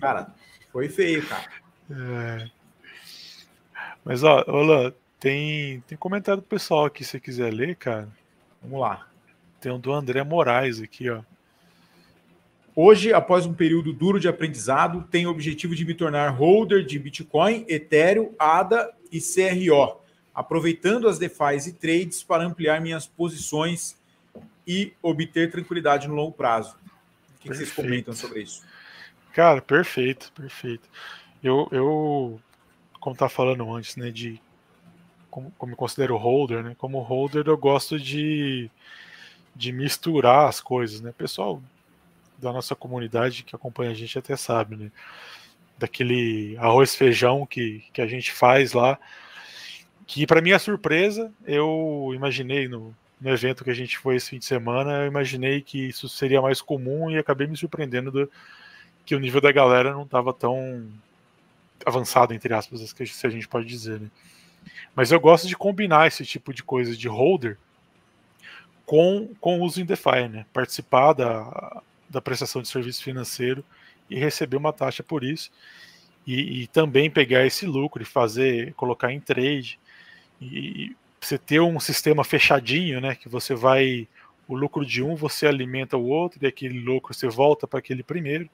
[0.00, 0.34] Cara,
[0.70, 1.44] foi feio, cara.
[1.90, 2.63] É.
[4.04, 8.08] Mas, ó, Olan, tem, tem comentário do pessoal aqui, se você quiser ler, cara.
[8.62, 9.06] Vamos lá.
[9.60, 11.22] Tem um do André Moraes aqui, ó.
[12.76, 16.98] Hoje, após um período duro de aprendizado, tenho o objetivo de me tornar holder de
[16.98, 20.00] Bitcoin, Ethereum, ADA e CRO,
[20.34, 23.96] aproveitando as DeFi e trades para ampliar minhas posições
[24.66, 26.76] e obter tranquilidade no longo prazo.
[27.36, 28.62] O que, que vocês comentam sobre isso?
[29.32, 30.88] Cara, perfeito, perfeito.
[31.42, 32.40] Eu, eu
[33.04, 34.40] como tá falando antes, né, de
[35.30, 36.74] como, como eu considero holder, né?
[36.78, 38.70] Como holder eu gosto de,
[39.54, 41.12] de misturar as coisas, né?
[41.12, 41.62] Pessoal
[42.38, 44.90] da nossa comunidade que acompanha a gente até sabe, né?
[45.76, 48.98] Daquele arroz feijão que, que a gente faz lá,
[50.06, 54.38] que para minha surpresa, eu imaginei no, no evento que a gente foi esse fim
[54.38, 58.32] de semana, eu imaginei que isso seria mais comum e acabei me surpreendendo do,
[59.04, 60.88] que o nível da galera não estava tão
[61.84, 64.10] avançado, entre aspas, se a gente pode dizer, né?
[64.94, 67.58] Mas eu gosto de combinar esse tipo de coisa de holder
[68.86, 70.46] com, com uso em DeFi, né?
[70.52, 73.64] Participar da, da prestação de serviço financeiro
[74.08, 75.50] e receber uma taxa por isso.
[76.26, 79.78] E, e também pegar esse lucro e fazer, colocar em trade.
[80.40, 83.14] E você ter um sistema fechadinho, né?
[83.14, 84.08] Que você vai.
[84.46, 88.02] O lucro de um você alimenta o outro, e aquele lucro você volta para aquele
[88.02, 88.48] primeiro.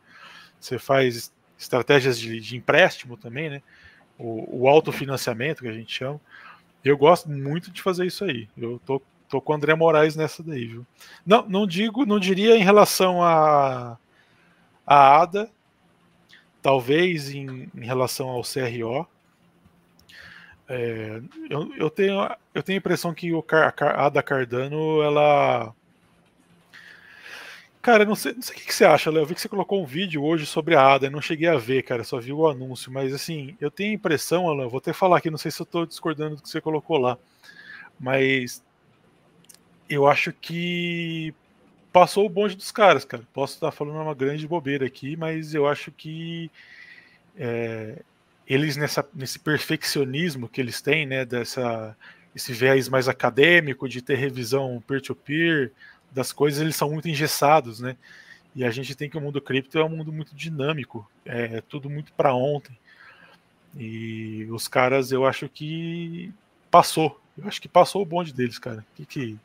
[0.61, 3.63] Você faz estratégias de, de empréstimo também, né?
[4.19, 6.21] O, o autofinanciamento que a gente chama.
[6.83, 8.49] Eu gosto muito de fazer isso aí.
[8.57, 10.87] Eu tô, tô com o André Moraes nessa daí, viu?
[11.25, 13.99] Não, não digo, não diria em relação a,
[14.87, 15.51] a ADA,
[16.63, 19.07] talvez em, em relação ao CRO.
[20.67, 21.21] É,
[21.51, 25.75] eu, eu, tenho, eu tenho a impressão que o, a ADA Cardano ela
[27.83, 29.23] Cara, não sei, não sei o que você acha, Léo.
[29.23, 31.57] Eu vi que você colocou um vídeo hoje sobre a ADA, eu não cheguei a
[31.57, 34.93] ver, cara, só vi o anúncio, mas assim, eu tenho a impressão, Léo, vou até
[34.93, 37.17] falar aqui, não sei se eu estou discordando do que você colocou lá,
[37.99, 38.63] mas
[39.89, 41.35] eu acho que
[41.93, 43.25] passou o bonde dos caras, cara.
[43.33, 46.51] Posso estar falando uma grande bobeira aqui, mas eu acho que
[47.37, 48.03] é,
[48.47, 51.97] eles nessa, nesse perfeccionismo que eles têm, né, dessa
[52.35, 55.73] esse viés mais acadêmico de ter revisão peer-to-peer, -peer,
[56.11, 57.97] das coisas eles são muito engessados, né?
[58.55, 61.89] E a gente tem que o mundo cripto é um mundo muito dinâmico, é tudo
[61.89, 62.77] muito para ontem.
[63.77, 66.33] E os caras, eu acho que
[66.71, 67.21] passou.
[67.39, 68.85] Eu acho que passou o bonde deles, cara.
[68.97, 69.39] Que que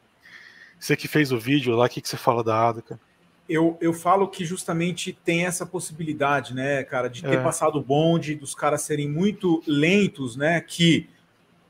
[0.79, 3.01] você que fez o vídeo lá, o que, que você fala da ADA, cara?
[3.47, 7.43] eu, eu falo que justamente tem essa possibilidade, né, cara, de ter é.
[7.43, 11.07] passado o bonde, dos caras serem muito lentos, né, que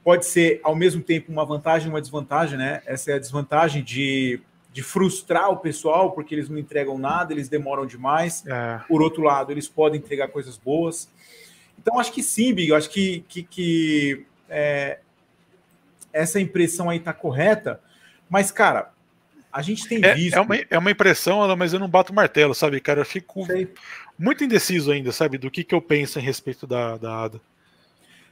[0.03, 2.81] pode ser ao mesmo tempo uma vantagem e uma desvantagem, né?
[2.85, 4.39] Essa é a desvantagem de,
[4.75, 8.43] de frustrar o pessoal, porque eles não entregam nada, eles demoram demais.
[8.45, 8.81] É.
[8.89, 11.09] Por outro lado, eles podem entregar coisas boas.
[11.79, 14.99] Então, acho que sim, Big, eu acho que, que, que é,
[16.11, 17.79] essa impressão aí tá correta,
[18.29, 18.91] mas, cara,
[19.49, 20.35] a gente tem é, visto.
[20.35, 22.99] É uma, é uma impressão, mas eu não bato martelo, sabe, cara?
[22.99, 23.71] Eu fico Sei.
[24.19, 27.41] muito indeciso ainda, sabe, do que, que eu penso em respeito da, da ADA.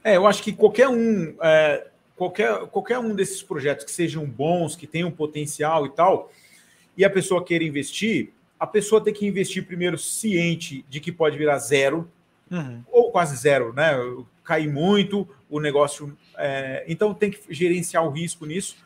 [0.04, 4.76] É, eu acho que qualquer um, é, qualquer, qualquer um desses projetos que sejam bons,
[4.76, 6.30] que tenham potencial e tal,
[6.96, 11.36] e a pessoa queira investir, a pessoa tem que investir primeiro ciente de que pode
[11.36, 12.10] virar zero,
[12.50, 12.82] uhum.
[12.90, 13.92] ou quase zero, né?
[14.44, 16.16] Cair muito, o negócio.
[16.36, 18.76] É, então tem que gerenciar o risco nisso.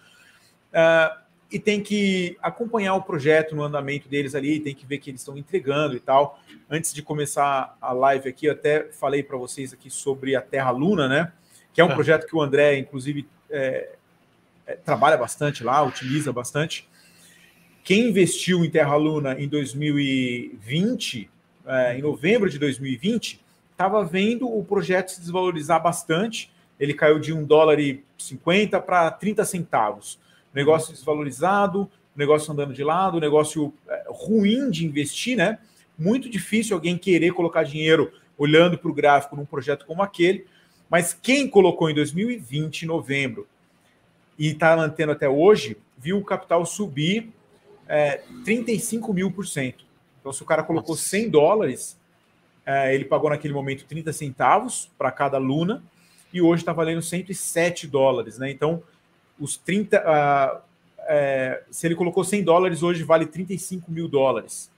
[0.71, 5.11] Uh, e tem que acompanhar o projeto no andamento deles ali, tem que ver que
[5.11, 6.39] eles estão entregando e tal.
[6.69, 10.71] Antes de começar a live aqui, eu até falei para vocês aqui sobre a Terra
[10.71, 11.33] Luna, né?
[11.79, 11.95] Que é um é.
[11.95, 13.91] projeto que o André, inclusive, é,
[14.67, 16.89] é, trabalha bastante lá, utiliza bastante.
[17.85, 21.31] Quem investiu em Terra Luna em 2020,
[21.65, 26.51] é, em novembro de 2020, estava vendo o projeto se desvalorizar bastante.
[26.81, 30.19] Ele caiu de 1 dólar e 50 para 30 centavos
[30.53, 35.61] negócio desvalorizado, negócio andando de lado, negócio é, ruim de investir, né?
[35.97, 40.45] Muito difícil alguém querer colocar dinheiro olhando para o gráfico num projeto como aquele.
[40.91, 43.47] Mas quem colocou em 2020, em novembro,
[44.39, 47.31] e está mantendo até hoje, viu o capital subir
[47.87, 49.85] é, 35 mil por cento.
[50.21, 51.99] Então, se o cara colocou 100 dólares,
[52.65, 55.83] é, ele pagou naquele momento 30 centavos para cada luna,
[56.33, 58.51] e hoje está valendo 107 dólares, né?
[58.51, 58.83] Então,
[59.39, 60.01] os 30.
[60.01, 60.69] Uh,
[61.11, 64.71] é, se ele colocou 100 dólares, hoje vale 35 mil dólares.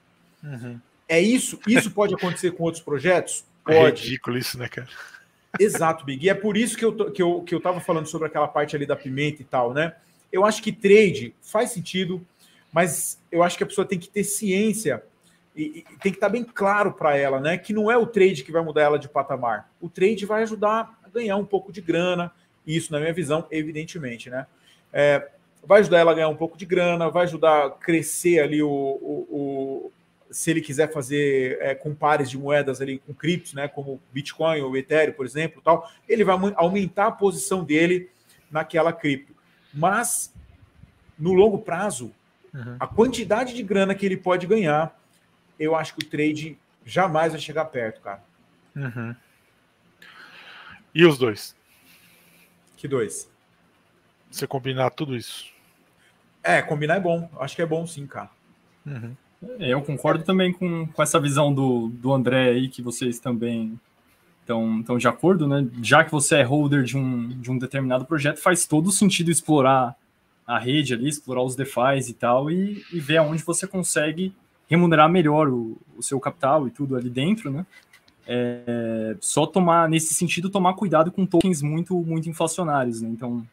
[0.44, 0.78] Uhum.
[1.08, 1.58] É isso?
[1.66, 3.44] Isso pode acontecer com outros projetos?
[3.66, 4.02] É pode.
[4.02, 4.88] É ridículo isso, né, cara?
[5.58, 6.24] Exato, Big.
[6.24, 8.76] E é por isso que eu, que, eu, que eu tava falando sobre aquela parte
[8.76, 9.94] ali da pimenta e tal, né?
[10.32, 12.24] Eu acho que trade faz sentido,
[12.72, 15.02] mas eu acho que a pessoa tem que ter ciência
[15.56, 17.58] e, e tem que estar tá bem claro para ela, né?
[17.58, 19.70] Que não é o trade que vai mudar ela de patamar.
[19.80, 22.32] O trade vai ajudar a ganhar um pouco de grana,
[22.66, 24.46] isso, na minha visão, evidentemente, né?
[24.92, 25.28] É,
[25.64, 28.68] vai ajudar ela a ganhar um pouco de grana, vai ajudar a crescer ali o,
[28.68, 29.92] o, o
[30.30, 34.60] se ele quiser fazer é, com pares de moedas ali com criptos, né, como Bitcoin
[34.60, 38.10] ou Ethereum, por exemplo, tal, ele vai aumentar a posição dele
[38.50, 39.34] naquela cripto.
[39.72, 40.32] Mas
[41.18, 42.12] no longo prazo,
[42.54, 42.76] uhum.
[42.78, 44.98] a quantidade de grana que ele pode ganhar,
[45.58, 48.22] eu acho que o trade jamais vai chegar perto, cara.
[48.74, 49.14] Uhum.
[50.94, 51.56] E os dois?
[52.76, 53.30] Que dois?
[54.30, 55.52] Você combinar tudo isso.
[56.42, 57.28] É, combinar é bom.
[57.38, 58.30] Acho que é bom sim, cara.
[58.86, 59.14] Uhum.
[59.58, 63.78] É, eu concordo também com, com essa visão do, do André aí, que vocês também
[64.40, 65.66] estão, estão de acordo, né?
[65.82, 69.96] Já que você é holder de um, de um determinado projeto, faz todo sentido explorar
[70.46, 74.34] a rede ali, explorar os DeFi e tal, e, e ver aonde você consegue
[74.68, 77.64] remunerar melhor o, o seu capital e tudo ali dentro, né?
[78.32, 83.00] é, só tomar, nesse sentido, tomar cuidado com tokens muito, muito inflacionários.
[83.02, 83.08] Né?
[83.08, 83.44] Então,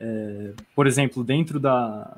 [0.00, 2.16] é, por exemplo, dentro da,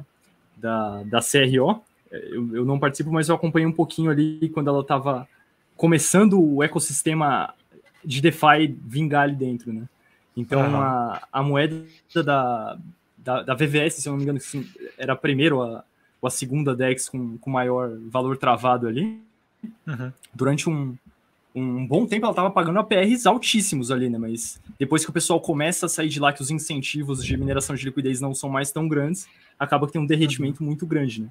[0.56, 4.80] da, da CRO, eu, eu, não participo, mas eu acompanhei um pouquinho ali quando ela
[4.80, 5.28] estava
[5.76, 7.54] começando o ecossistema
[8.04, 9.88] de DeFi vingar ali dentro, né?
[10.36, 10.76] Então, uhum.
[10.76, 12.78] a, a moeda da,
[13.16, 14.38] da, da, VVS, se eu não me engano,
[14.96, 15.84] era a primeira ou a,
[16.24, 19.20] a segunda DEX com, com maior valor travado ali.
[19.86, 20.12] Uhum.
[20.32, 20.96] Durante um,
[21.54, 24.16] um bom tempo ela estava pagando APRs altíssimos ali, né?
[24.16, 27.74] Mas depois que o pessoal começa a sair de lá, que os incentivos de mineração
[27.74, 29.26] de liquidez não são mais tão grandes,
[29.58, 31.28] acaba que tem um derretimento muito grande, né?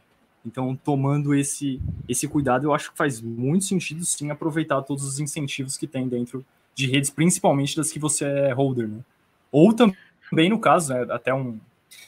[0.48, 5.20] Então, tomando esse, esse cuidado, eu acho que faz muito sentido sim aproveitar todos os
[5.20, 9.00] incentivos que tem dentro de redes, principalmente das que você é holder, né?
[9.52, 11.60] Ou também, no caso, né, até um,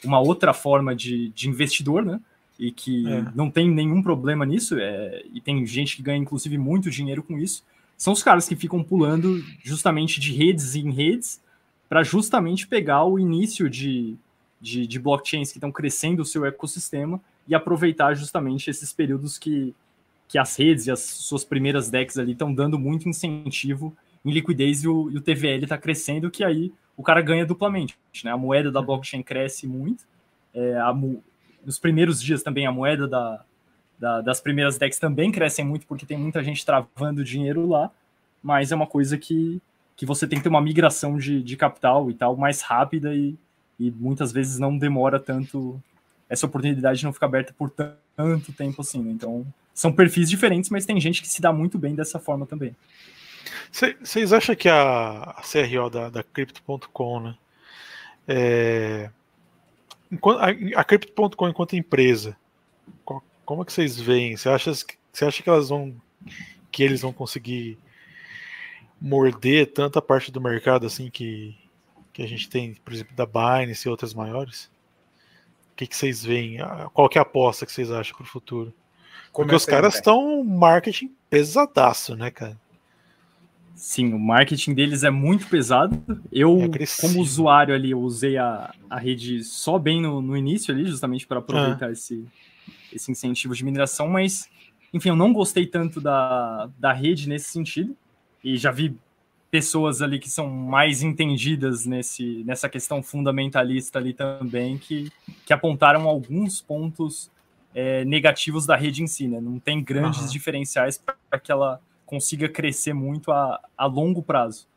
[0.06, 2.22] uma outra forma de, de investidor, né?
[2.58, 3.26] E que é.
[3.36, 7.38] não tem nenhum problema nisso, é, e tem gente que ganha, inclusive, muito dinheiro com
[7.38, 7.64] isso,
[7.98, 11.42] são os caras que ficam pulando justamente de redes em redes
[11.90, 14.16] para justamente pegar o início de,
[14.62, 17.20] de, de blockchains que estão crescendo o seu ecossistema
[17.50, 19.74] e aproveitar justamente esses períodos que,
[20.28, 24.84] que as redes e as suas primeiras decks ali estão dando muito incentivo em liquidez
[24.84, 27.98] e o, e o TVL está crescendo, que aí o cara ganha duplamente.
[28.24, 28.32] Né?
[28.32, 30.06] A moeda da blockchain cresce muito.
[30.54, 30.94] É, a,
[31.66, 33.44] nos primeiros dias também a moeda da,
[33.98, 37.92] da, das primeiras decks também crescem muito porque tem muita gente travando dinheiro lá,
[38.42, 39.62] mas é uma coisa que,
[39.96, 43.36] que você tem que ter uma migração de, de capital e tal mais rápida e,
[43.80, 45.82] e muitas vezes não demora tanto.
[46.30, 49.02] Essa oportunidade não fica aberta por tanto tempo assim.
[49.02, 49.12] Né?
[49.12, 52.76] Então, são perfis diferentes, mas tem gente que se dá muito bem dessa forma também.
[53.72, 57.36] Vocês acham que a, a CRO da, da Crypto.com, né?
[58.28, 59.10] É,
[60.76, 62.38] a, a Crypto.com enquanto empresa,
[63.04, 64.38] qual, como é que vocês veem?
[64.38, 65.96] Você acha, você acha que elas vão
[66.72, 67.78] que eles vão conseguir
[69.02, 71.58] morder tanta parte do mercado assim que,
[72.14, 74.70] que a gente tem, por exemplo, da Binance e outras maiores?
[75.80, 76.58] O que, que vocês veem?
[76.94, 78.74] Qual que é a aposta que vocês acham para o futuro?
[79.34, 82.60] Porque os caras estão marketing pesadaço, né, cara?
[83.76, 85.98] Sim, o marketing deles é muito pesado.
[86.30, 90.74] Eu, é como usuário ali, eu usei a, a rede só bem no, no início
[90.74, 91.92] ali, justamente para aproveitar ah.
[91.94, 92.26] esse,
[92.92, 94.50] esse incentivo de mineração, mas,
[94.94, 97.96] enfim, eu não gostei tanto da, da rede nesse sentido.
[98.44, 98.98] E já vi
[99.52, 105.12] pessoas ali que são mais entendidas nesse, nessa questão fundamentalista ali também, que,
[105.46, 107.32] que apontaram alguns pontos
[107.74, 109.40] é, negativos da rede em si, né?
[109.40, 110.28] Não tem grandes uhum.
[110.28, 114.68] diferenciais para que ela consiga crescer muito a, a longo prazo.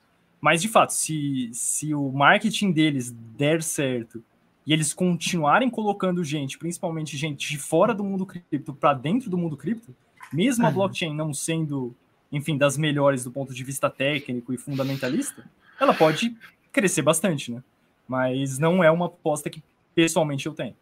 [0.40, 4.22] Mas, de fato, se, se o marketing deles der certo
[4.66, 9.38] e eles continuarem colocando gente, principalmente gente de fora do mundo cripto, para dentro do
[9.38, 9.94] mundo cripto,
[10.32, 10.74] mesmo a uhum.
[10.74, 11.94] blockchain não sendo,
[12.32, 15.44] enfim, das melhores do ponto de vista técnico e fundamentalista,
[15.78, 16.34] ela pode
[16.72, 17.62] crescer bastante, né?
[18.08, 19.62] Mas não é uma aposta que
[19.94, 20.74] pessoalmente eu tenho.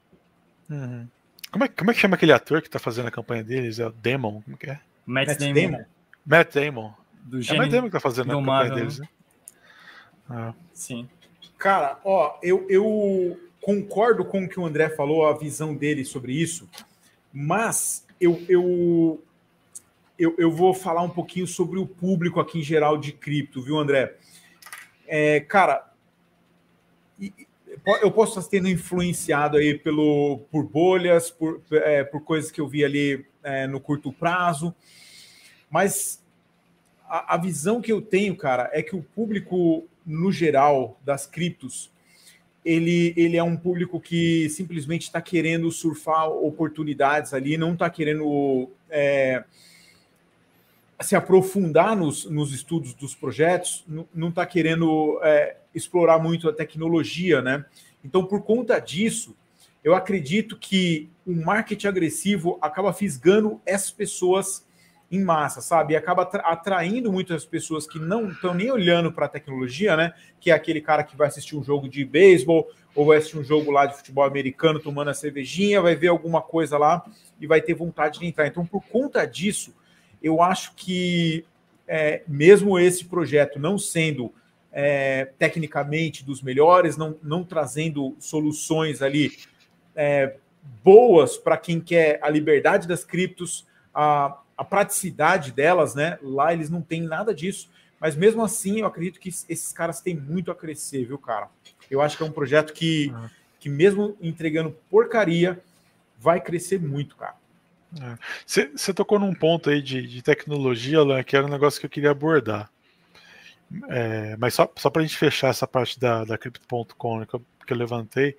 [0.70, 1.06] Uhum.
[1.50, 3.78] Como, é, como é que chama aquele ator que tá fazendo a campanha deles?
[3.78, 4.40] É o Demon?
[4.42, 4.80] Como que é?
[5.04, 5.54] Matt, Matt Damon.
[5.54, 5.84] Damon.
[6.24, 6.94] Matt Damon.
[7.24, 9.08] Do é Matt Damon que tá fazendo a campanha deles, né?
[10.28, 10.54] Ah.
[10.72, 11.08] Sim.
[11.58, 16.32] Cara, ó, eu, eu concordo com o que o André falou, a visão dele sobre
[16.32, 16.68] isso,
[17.32, 19.22] mas eu, eu,
[20.20, 23.78] eu, eu vou falar um pouquinho sobre o público aqui em geral de cripto, viu,
[23.78, 24.16] André?
[25.08, 25.90] É, cara,
[28.02, 32.68] eu posso estar sendo influenciado aí pelo, por bolhas, por, é, por coisas que eu
[32.68, 34.74] vi ali é, no curto prazo,
[35.70, 36.22] mas
[37.08, 41.90] a, a, visão que eu tenho, cara, é que o público, no geral, das criptos,
[42.62, 48.68] ele, ele é um público que simplesmente está querendo surfar oportunidades ali, não está querendo
[48.90, 49.44] é,
[51.00, 53.84] se aprofundar nos, nos estudos dos projetos,
[54.14, 57.64] não está querendo é, explorar muito a tecnologia, né?
[58.04, 59.36] Então, por conta disso,
[59.82, 64.66] eu acredito que o marketing agressivo acaba fisgando essas pessoas
[65.10, 65.94] em massa, sabe?
[65.94, 70.12] E acaba atraindo muitas pessoas que não estão nem olhando para a tecnologia, né?
[70.38, 73.44] Que é aquele cara que vai assistir um jogo de beisebol ou vai assistir um
[73.44, 77.04] jogo lá de futebol americano tomando a cervejinha, vai ver alguma coisa lá
[77.40, 78.46] e vai ter vontade de entrar.
[78.46, 79.74] Então, por conta disso,
[80.22, 81.44] eu acho que
[81.86, 84.32] é, mesmo esse projeto não sendo
[84.72, 89.32] é, tecnicamente dos melhores, não, não trazendo soluções ali
[89.96, 90.36] é,
[90.84, 96.18] boas para quem quer a liberdade das criptos, a, a praticidade delas, né?
[96.22, 97.68] Lá eles não têm nada disso.
[97.98, 101.48] Mas mesmo assim, eu acredito que esses caras têm muito a crescer, viu, cara?
[101.90, 103.12] Eu acho que é um projeto que,
[103.58, 105.60] que mesmo entregando porcaria,
[106.18, 107.34] vai crescer muito, cara.
[108.46, 108.94] Você é.
[108.94, 112.10] tocou num ponto aí de, de tecnologia, Lan, que era um negócio que eu queria
[112.10, 112.70] abordar.
[113.88, 117.38] É, mas só, só para a gente fechar essa parte da, da Crypto.com né, que,
[117.66, 118.36] que, eu levantei,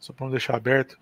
[0.00, 0.98] só para não deixar aberto,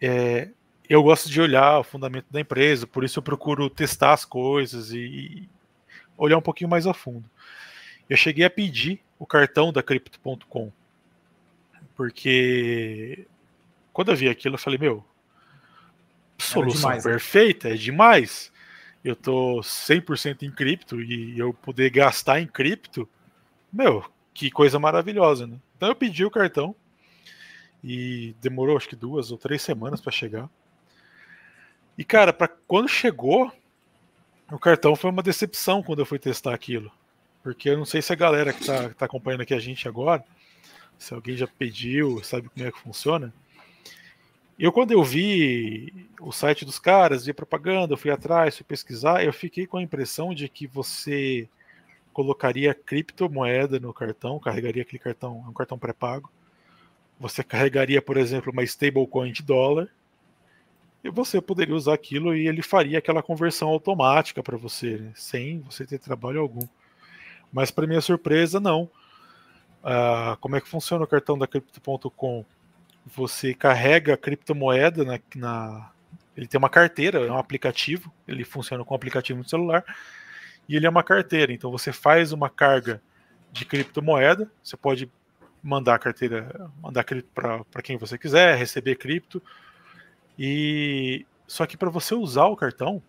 [0.00, 0.48] é,
[0.88, 4.90] eu gosto de olhar o fundamento da empresa, por isso eu procuro testar as coisas
[4.92, 5.48] e, e
[6.16, 7.28] olhar um pouquinho mais a fundo.
[8.08, 10.72] Eu cheguei a pedir o cartão da Crypto.com,
[11.94, 13.26] porque
[13.92, 15.04] quando eu vi aquilo eu falei, meu,
[16.40, 17.10] solução demais, né?
[17.12, 17.74] perfeita, né?
[17.74, 18.52] é demais.
[19.02, 23.08] Eu tô 100% em cripto e eu poder gastar em cripto,
[23.72, 25.56] meu, que coisa maravilhosa, né?
[25.76, 26.74] Então eu pedi o cartão
[27.82, 30.50] e demorou acho que duas ou três semanas para chegar.
[31.96, 33.52] E, cara, para quando chegou,
[34.50, 36.90] o cartão foi uma decepção quando eu fui testar aquilo.
[37.42, 40.24] Porque eu não sei se a galera que está tá acompanhando aqui a gente agora,
[40.98, 43.32] se alguém já pediu, sabe como é que funciona.
[44.60, 49.24] Eu, quando eu vi o site dos caras, vi propaganda, eu fui atrás, fui pesquisar,
[49.24, 51.48] eu fiquei com a impressão de que você
[52.12, 56.30] colocaria criptomoeda no cartão, carregaria aquele cartão, é um cartão pré-pago.
[57.18, 59.88] Você carregaria, por exemplo, uma stablecoin de dólar
[61.02, 65.12] e você poderia usar aquilo e ele faria aquela conversão automática para você, né?
[65.14, 66.68] sem você ter trabalho algum.
[67.50, 68.90] Mas para minha surpresa, não.
[69.82, 72.44] Ah, como é que funciona o cartão da Crypto.com?
[73.06, 75.90] Você carrega a criptomoeda na, na,
[76.36, 79.84] Ele tem uma carteira, é um aplicativo, ele funciona com um aplicativo no celular,
[80.68, 81.52] e ele é uma carteira.
[81.52, 83.02] Então você faz uma carga
[83.52, 85.10] de criptomoeda, você pode
[85.62, 89.42] mandar a carteira, mandar cripto para quem você quiser, receber cripto
[90.38, 93.02] e só que para você usar o cartão,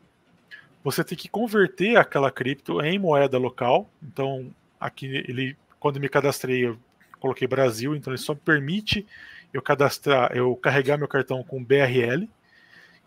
[0.83, 3.89] você tem que converter aquela cripto em moeda local.
[4.01, 6.77] Então, aqui ele, quando me cadastrei, eu
[7.19, 9.05] coloquei Brasil, então ele só permite
[9.54, 12.30] eu cadastrar, eu carregar meu cartão com BRL.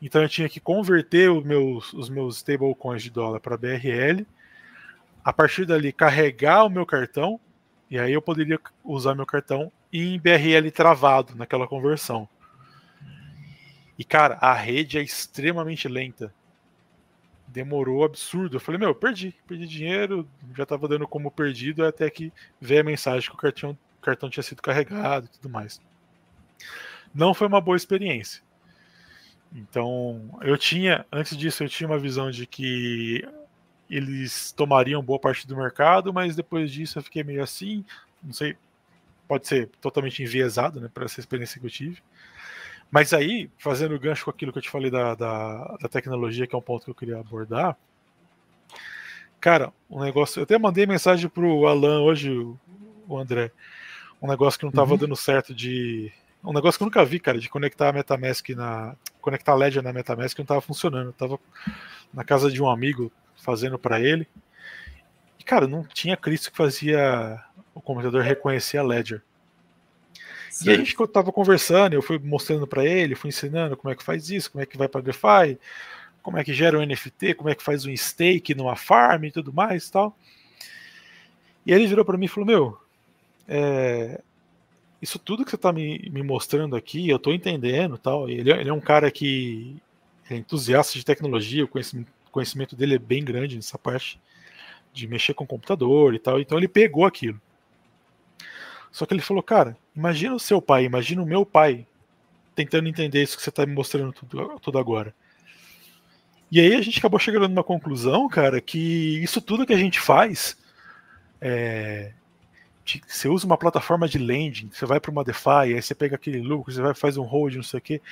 [0.00, 4.26] Então eu tinha que converter os meus, os meus stablecoins de dólar para BRL.
[5.24, 7.40] A partir dali, carregar o meu cartão.
[7.90, 12.28] E aí eu poderia usar meu cartão em BRL travado naquela conversão.
[13.98, 16.32] E cara, a rede é extremamente lenta
[17.54, 18.56] demorou absurdo.
[18.56, 22.84] Eu falei, meu, perdi, perdi dinheiro, já tava dando como perdido, até que veio a
[22.84, 25.80] mensagem que o cartão, o cartão tinha sido carregado e tudo mais.
[27.14, 28.42] Não foi uma boa experiência.
[29.54, 33.24] Então, eu tinha, antes disso, eu tinha uma visão de que
[33.88, 37.84] eles tomariam boa parte do mercado, mas depois disso eu fiquei meio assim,
[38.22, 38.56] não sei,
[39.28, 42.02] pode ser totalmente enviesado, né, para essa experiência que eu tive.
[42.90, 46.54] Mas aí, fazendo gancho com aquilo que eu te falei da, da, da tecnologia, que
[46.54, 47.76] é um ponto que eu queria abordar,
[49.40, 50.40] cara, um negócio.
[50.40, 53.50] Eu até mandei mensagem pro Alan hoje, o André,
[54.20, 54.98] um negócio que não estava uhum.
[54.98, 56.12] dando certo de.
[56.44, 58.94] Um negócio que eu nunca vi, cara, de conectar a Metamask na.
[59.20, 61.06] Conectar a Ledger na Metamask não estava funcionando.
[61.06, 61.40] Eu tava
[62.12, 64.28] na casa de um amigo fazendo para ele.
[65.38, 67.42] E, cara, não tinha Cristo que fazia
[67.74, 69.22] o computador reconhecer a Ledger.
[70.62, 74.04] E a gente tava conversando, eu fui mostrando para ele, fui ensinando como é que
[74.04, 75.58] faz isso, como é que vai para DeFi,
[76.22, 79.32] como é que gera um NFT, como é que faz um stake numa farm e
[79.32, 80.16] tudo mais, tal.
[81.66, 82.80] E ele virou para mim e falou: "Meu,
[83.48, 84.20] é,
[85.04, 88.26] isso tudo que você está me, me, mostrando aqui, eu estou entendendo, tal.
[88.26, 89.76] Ele, ele, é um cara que
[90.30, 94.18] é entusiasta de tecnologia, o conhecimento, conhecimento dele é bem grande nessa parte
[94.94, 96.40] de mexer com computador e tal.
[96.40, 97.38] Então ele pegou aquilo.
[98.90, 101.86] Só que ele falou, cara, imagina o seu pai, imagina o meu pai
[102.54, 105.14] tentando entender isso que você está me mostrando tudo, tudo agora.
[106.50, 110.00] E aí a gente acabou chegando numa conclusão, cara, que isso tudo que a gente
[110.00, 110.56] faz,
[111.42, 112.12] é,
[113.06, 116.40] você usa uma plataforma de lending, você vai para uma DeFi, aí você pega aquele
[116.40, 118.02] lucro, você vai faz um hold, não sei o quê.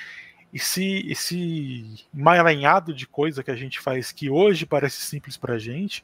[0.53, 5.59] Esse, esse emaranhado de coisa que a gente faz que hoje parece simples para a
[5.59, 6.03] gente,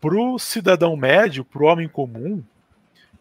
[0.00, 2.42] para o cidadão médio, para o homem comum,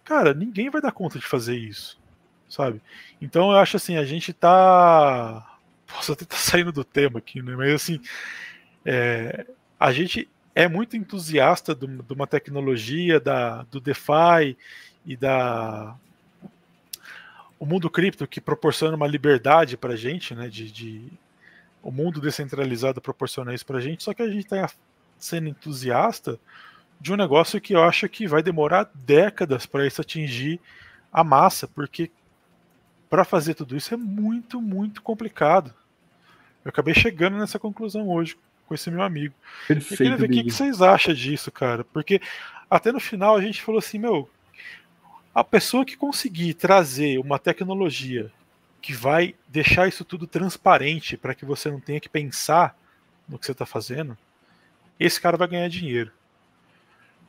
[0.04, 2.00] cara, ninguém vai dar conta de fazer isso,
[2.48, 2.82] sabe?
[3.22, 5.58] Então eu acho assim, a gente tá.
[5.86, 7.56] Posso até estar tá saindo do tema aqui, né?
[7.56, 8.00] Mas assim,
[8.86, 9.46] é...
[9.80, 10.30] a gente
[10.60, 14.58] é muito entusiasta de uma tecnologia da, do DeFi
[15.06, 15.96] e da
[17.58, 20.50] o mundo cripto que proporciona uma liberdade para a gente, né?
[20.50, 21.08] De, de,
[21.82, 24.70] o mundo descentralizado proporciona isso para a gente, só que a gente está
[25.18, 26.38] sendo entusiasta
[27.00, 30.60] de um negócio que eu acho que vai demorar décadas para isso atingir
[31.10, 32.12] a massa, porque
[33.10, 35.74] para fazer tudo isso é muito, muito complicado.
[36.66, 38.38] Eu acabei chegando nessa conclusão hoje
[38.70, 39.34] com esse meu amigo.
[39.68, 42.22] Perfeito, eu queria ver o que, que vocês acham disso, cara, porque
[42.70, 44.30] até no final a gente falou assim, meu,
[45.34, 48.32] a pessoa que conseguir trazer uma tecnologia
[48.80, 52.78] que vai deixar isso tudo transparente para que você não tenha que pensar
[53.28, 54.16] no que você está fazendo,
[55.00, 56.12] esse cara vai ganhar dinheiro.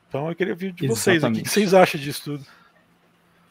[0.09, 2.47] Então eu queria ver de vocês, o que vocês acham disso tudo?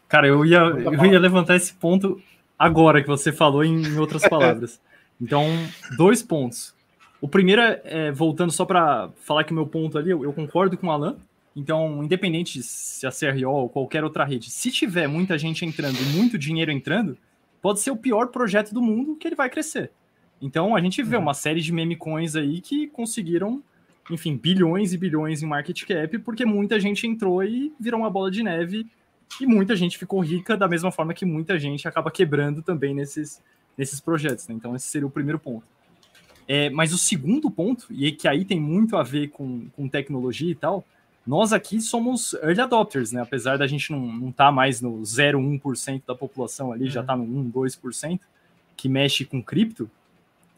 [0.08, 2.22] Cara, eu ia, eu ia levantar esse ponto
[2.58, 4.80] agora que você falou em outras palavras.
[5.20, 5.46] Então,
[5.98, 6.76] dois pontos.
[7.22, 10.34] O primeiro é, é voltando só para falar que o meu ponto ali, eu, eu,
[10.34, 11.18] concordo com o Alan.
[11.56, 16.16] Então, independente se a CRO ou qualquer outra rede, se tiver muita gente entrando e
[16.16, 17.18] muito dinheiro entrando,
[17.62, 19.92] pode ser o pior projeto do mundo que ele vai crescer.
[20.42, 21.24] Então, a gente vê uhum.
[21.24, 23.62] uma série de meme coins aí que conseguiram
[24.10, 28.32] enfim, bilhões e bilhões em market cap, porque muita gente entrou e virou uma bola
[28.32, 28.88] de neve
[29.40, 33.42] e muita gente ficou rica da mesma forma que muita gente acaba quebrando também nesses,
[33.78, 34.48] nesses projetos.
[34.48, 34.56] Né?
[34.56, 35.66] Então, esse seria o primeiro ponto.
[36.52, 40.52] É, mas o segundo ponto, e que aí tem muito a ver com, com tecnologia
[40.52, 40.84] e tal,
[41.26, 43.22] nós aqui somos early adopters, né?
[43.22, 46.90] Apesar da gente não estar tá mais no 0,1% da população ali, uhum.
[46.90, 48.20] já está no 1, 2%
[48.76, 49.88] que mexe com cripto.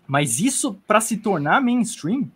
[0.07, 2.31] Mas isso, para se tornar mainstream,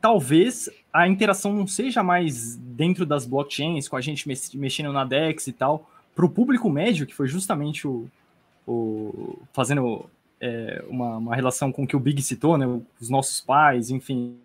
[0.00, 5.48] talvez a interação não seja mais dentro das blockchains, com a gente mexendo na DEX
[5.48, 8.08] e tal, para o público médio, que foi justamente o,
[8.64, 10.08] o fazendo
[10.40, 12.66] é, uma, uma, relação com o que o Big citou, né,
[13.00, 14.36] os nossos pais, enfim,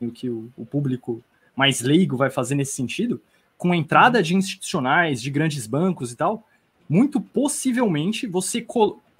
[0.00, 1.22] o que o, o público
[1.56, 3.20] mais leigo vai fazer nesse sentido,
[3.56, 6.46] com a entrada de institucionais, de grandes bancos e tal,
[6.88, 8.66] muito possivelmente você,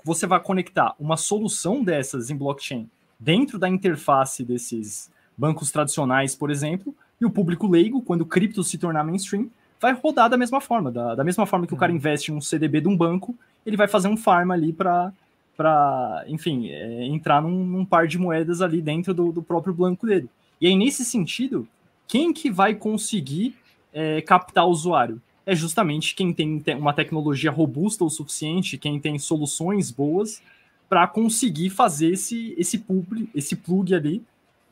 [0.04, 2.88] você vai conectar uma solução dessas em blockchain
[3.18, 8.64] dentro da interface desses bancos tradicionais, por exemplo, e o público leigo, quando o cripto
[8.64, 10.90] se tornar mainstream, vai rodar da mesma forma.
[10.90, 11.98] Da, da mesma forma que o cara uhum.
[11.98, 15.12] investe num CDB de um banco, ele vai fazer um farm ali para
[15.60, 20.06] para enfim, é, entrar num, num, par de moedas ali dentro do, do, próprio banco
[20.06, 20.26] dele.
[20.58, 21.68] E aí, nesse sentido,
[22.08, 23.54] quem que vai conseguir
[23.92, 25.20] é, captar o usuário?
[25.44, 30.42] É justamente quem tem uma tecnologia robusta o suficiente, quem tem soluções boas
[30.88, 34.24] para conseguir fazer esse, esse, plug, esse plug ali,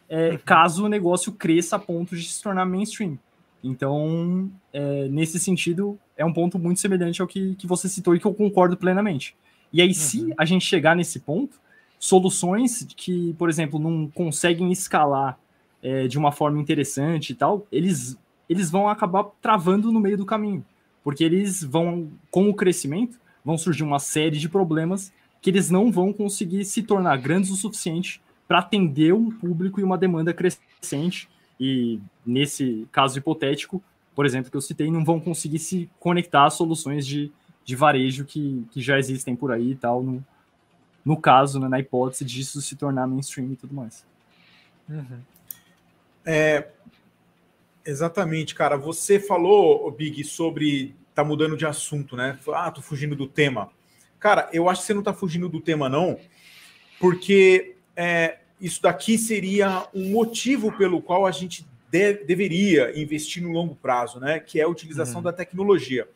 [0.08, 0.38] é, uhum.
[0.42, 3.18] caso o negócio cresça a ponto de se tornar mainstream.
[3.62, 8.18] Então, é, nesse sentido, é um ponto muito semelhante ao que, que você citou e
[8.18, 9.36] que eu concordo plenamente.
[9.72, 9.94] E aí, uhum.
[9.94, 11.58] se a gente chegar nesse ponto,
[11.98, 15.38] soluções que, por exemplo, não conseguem escalar
[15.82, 20.26] é, de uma forma interessante e tal, eles, eles vão acabar travando no meio do
[20.26, 20.64] caminho.
[21.02, 25.90] Porque eles vão, com o crescimento, vão surgir uma série de problemas que eles não
[25.90, 31.28] vão conseguir se tornar grandes o suficiente para atender um público e uma demanda crescente.
[31.60, 33.82] E nesse caso hipotético,
[34.14, 37.30] por exemplo, que eu citei, não vão conseguir se conectar a soluções de
[37.68, 40.24] de varejo que, que já existem por aí e tal, no,
[41.04, 44.06] no caso, né, na hipótese disso se tornar mainstream e tudo mais.
[44.88, 45.20] Uhum.
[46.24, 46.68] É,
[47.84, 48.78] exatamente, cara.
[48.78, 52.38] Você falou, Big, sobre tá mudando de assunto, né?
[52.54, 53.70] Ah, tô fugindo do tema.
[54.18, 56.18] Cara, eu acho que você não tá fugindo do tema, não,
[56.98, 63.50] porque é, isso daqui seria um motivo pelo qual a gente de, deveria investir no
[63.50, 64.40] longo prazo, né?
[64.40, 65.24] Que é a utilização uhum.
[65.24, 66.08] da tecnologia.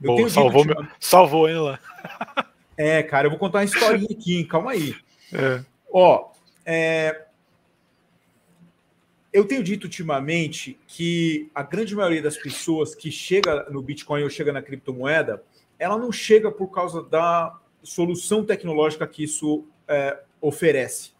[0.00, 1.78] Boa, salvou, meu, salvou ele lá.
[2.80, 4.46] É, cara, eu vou contar uma historinha aqui, hein?
[4.46, 4.94] calma aí.
[5.32, 5.64] É.
[5.92, 6.30] Ó,
[6.64, 7.24] é...
[9.32, 14.30] eu tenho dito ultimamente que a grande maioria das pessoas que chega no Bitcoin ou
[14.30, 15.42] chega na criptomoeda,
[15.76, 21.10] ela não chega por causa da solução tecnológica que isso é, oferece.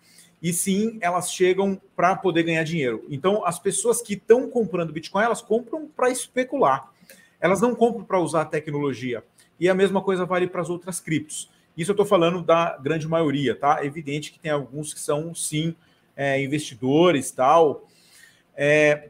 [0.41, 3.05] E sim, elas chegam para poder ganhar dinheiro.
[3.11, 6.89] Então, as pessoas que estão comprando Bitcoin, elas compram para especular
[7.41, 9.25] elas não compram para usar a tecnologia.
[9.59, 11.51] E a mesma coisa vale para as outras criptos.
[11.77, 13.79] Isso eu estou falando da grande maioria, tá?
[13.83, 15.75] É evidente que tem alguns que são, sim,
[16.17, 17.87] é, investidores tal.
[18.57, 19.09] É,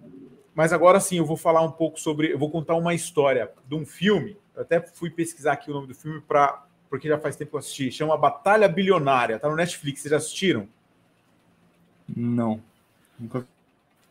[0.54, 2.32] mas agora sim, eu vou falar um pouco sobre.
[2.32, 4.36] Eu vou contar uma história de um filme.
[4.54, 7.56] Eu até fui pesquisar aqui o nome do filme para porque já faz tempo que
[7.56, 7.92] eu assisti.
[7.92, 9.38] Chama Batalha Bilionária.
[9.38, 10.00] Tá no Netflix.
[10.00, 10.68] Vocês já assistiram?
[12.08, 12.62] Não.
[13.18, 13.46] Nunca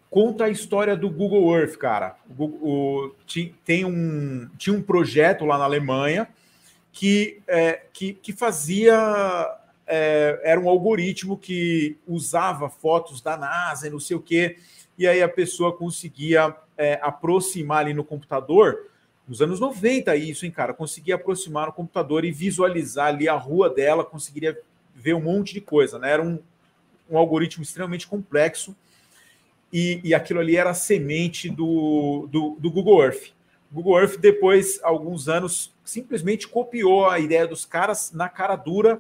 [0.10, 2.16] conta a história do Google Earth, cara.
[2.38, 3.16] O, o,
[3.66, 6.28] tem um, tinha um projeto lá na Alemanha
[6.92, 8.96] que, é, que, que, fazia.
[9.86, 14.58] É, era um algoritmo que usava fotos da NASA e não sei o quê,
[14.98, 18.90] e aí a pessoa conseguia é, aproximar ali no computador.
[19.28, 20.74] Nos anos 90, isso, hein, cara?
[20.74, 24.58] Conseguia aproximar no computador e visualizar ali a rua dela, conseguiria
[24.96, 26.12] ver um monte de coisa, né?
[26.12, 26.40] Era um,
[27.10, 28.76] um algoritmo extremamente complexo
[29.72, 33.32] e, e aquilo ali era a semente do, do, do Google Earth.
[33.72, 39.00] O Google Earth, depois, alguns anos, simplesmente copiou a ideia dos caras na cara dura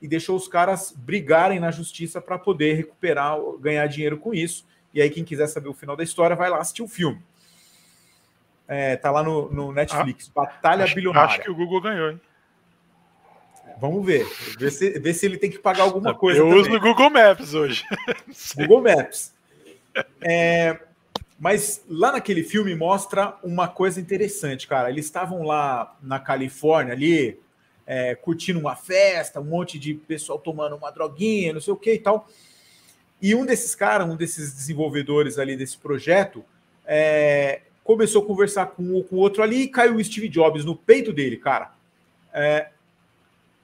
[0.00, 4.66] e deixou os caras brigarem na justiça para poder recuperar, ganhar dinheiro com isso.
[4.92, 7.22] E aí, quem quiser saber o final da história, vai lá assistir o filme.
[8.68, 10.30] É, tá lá no, no Netflix.
[10.34, 11.34] Ah, Batalha acho, Bilionária.
[11.34, 12.20] Acho que o Google ganhou, hein?
[13.78, 14.26] Vamos ver.
[14.58, 16.40] Ver se, ver se ele tem que pagar alguma coisa.
[16.40, 16.60] Eu também.
[16.60, 17.84] uso no Google Maps hoje.
[18.56, 19.35] Google Maps.
[20.20, 20.78] É,
[21.38, 24.90] mas lá naquele filme mostra uma coisa interessante, cara.
[24.90, 27.38] Eles estavam lá na Califórnia, ali,
[27.86, 31.92] é, curtindo uma festa, um monte de pessoal tomando uma droguinha, não sei o que
[31.92, 32.28] e tal.
[33.20, 36.44] E um desses caras, um desses desenvolvedores ali desse projeto,
[36.86, 41.12] é, começou a conversar com o outro ali e caiu o Steve Jobs no peito
[41.12, 41.72] dele, cara.
[42.32, 42.70] É,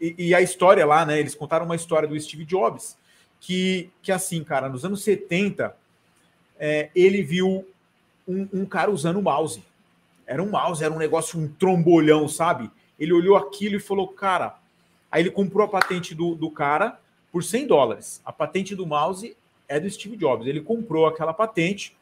[0.00, 1.18] e, e, a história lá, né?
[1.18, 2.96] Eles contaram uma história do Steve Jobs
[3.40, 5.74] que, que assim, cara, nos anos 70
[6.64, 7.66] é, ele viu
[8.26, 9.60] um, um, cara usando o mouse.
[10.24, 12.70] Era um mouse, era um negócio, um trombolhão, sabe?
[12.96, 14.56] Ele olhou aquilo e falou, cara.
[15.10, 17.00] Aí ele comprou a patente do, do cara
[17.32, 18.22] por 100 dólares.
[18.24, 19.36] A patente do mouse
[19.68, 20.46] é do Steve Jobs.
[20.46, 21.96] Ele comprou aquela patente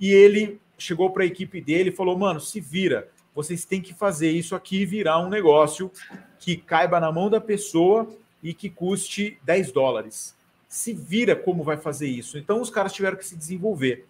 [0.00, 3.92] e ele chegou para a equipe dele e falou: Mano, se vira, vocês têm que
[3.92, 5.92] fazer isso aqui virar um negócio
[6.40, 8.08] que caiba na mão da pessoa
[8.42, 10.34] e que custe 10 dólares
[10.72, 12.38] se vira como vai fazer isso.
[12.38, 14.06] Então os caras tiveram que se desenvolver.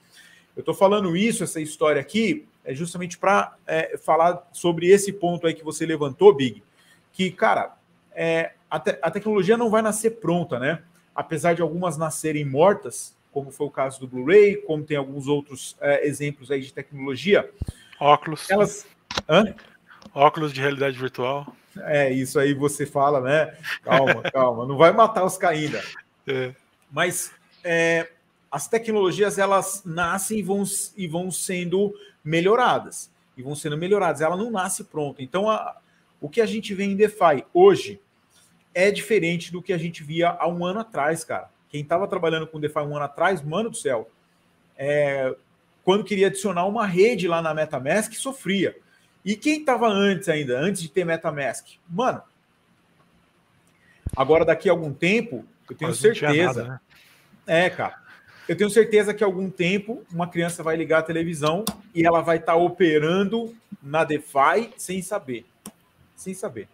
[0.54, 5.44] Eu estou falando isso, essa história aqui, é justamente para é, falar sobre esse ponto
[5.44, 6.62] aí que você levantou, Big,
[7.12, 7.74] que, cara,
[8.14, 10.82] é, a, te a, tecnologia não vai nascer pronta, né?
[11.12, 15.76] Apesar de algumas nascerem mortas, como foi o caso do Blu-ray, como tem alguns outros
[15.80, 17.50] é, exemplos aí de tecnologia.
[17.98, 18.48] Óculos.
[18.48, 18.86] Elas.
[19.28, 19.52] Hã?
[20.14, 21.56] Óculos de realidade virtual.
[21.76, 23.52] É, isso aí você fala, né?
[23.82, 25.82] Calma, calma, não vai matar os caras ainda.
[26.26, 26.54] É.
[26.90, 27.32] Mas
[27.64, 28.10] é,
[28.50, 30.62] as tecnologias elas nascem e vão,
[30.96, 31.94] e vão sendo
[32.24, 33.10] melhoradas.
[33.36, 34.20] E vão sendo melhoradas.
[34.20, 35.22] Ela não nasce pronta.
[35.22, 35.76] Então, a,
[36.20, 38.00] o que a gente vê em DeFi hoje
[38.74, 41.50] é diferente do que a gente via há um ano atrás, cara.
[41.68, 44.10] Quem estava trabalhando com DeFi um ano atrás, mano do céu,
[44.76, 45.34] é,
[45.82, 48.76] quando queria adicionar uma rede lá na MetaMask, sofria.
[49.24, 51.66] E quem estava antes ainda, antes de ter MetaMask?
[51.88, 52.22] Mano,
[54.16, 56.62] agora daqui a algum tempo, eu tenho certeza.
[56.62, 56.80] Nada, né?
[57.46, 58.00] É, cara.
[58.48, 61.64] Eu tenho certeza que algum tempo uma criança vai ligar a televisão
[61.94, 65.46] e ela vai estar tá operando na DeFi sem saber.
[66.16, 66.68] Sem saber.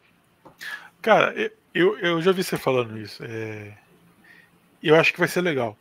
[1.01, 1.35] Cara,
[1.75, 3.23] eu, eu já vi você falando isso.
[3.25, 3.77] É...
[4.83, 5.77] Eu acho que vai ser legal.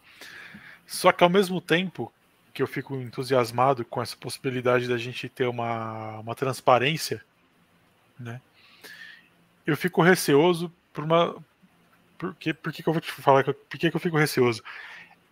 [0.85, 2.11] Só que ao mesmo tempo
[2.53, 7.23] que eu fico entusiasmado com essa possibilidade da gente ter uma, uma transparência,
[8.19, 8.41] né?
[9.65, 11.35] Eu fico receoso por uma.
[12.17, 13.43] Por que, por que, que eu vou te falar?
[13.43, 14.63] Por que, que eu fico receoso?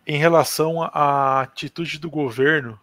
[0.06, 2.78] Em relação à atitude do governo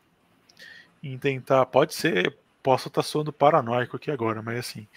[1.04, 1.66] em tentar.
[1.66, 2.36] Pode ser.
[2.62, 4.88] Posso estar soando paranoico aqui agora, mas assim.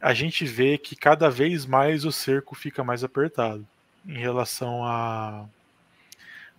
[0.00, 3.66] A gente vê que cada vez mais o cerco fica mais apertado
[4.06, 5.46] em relação à,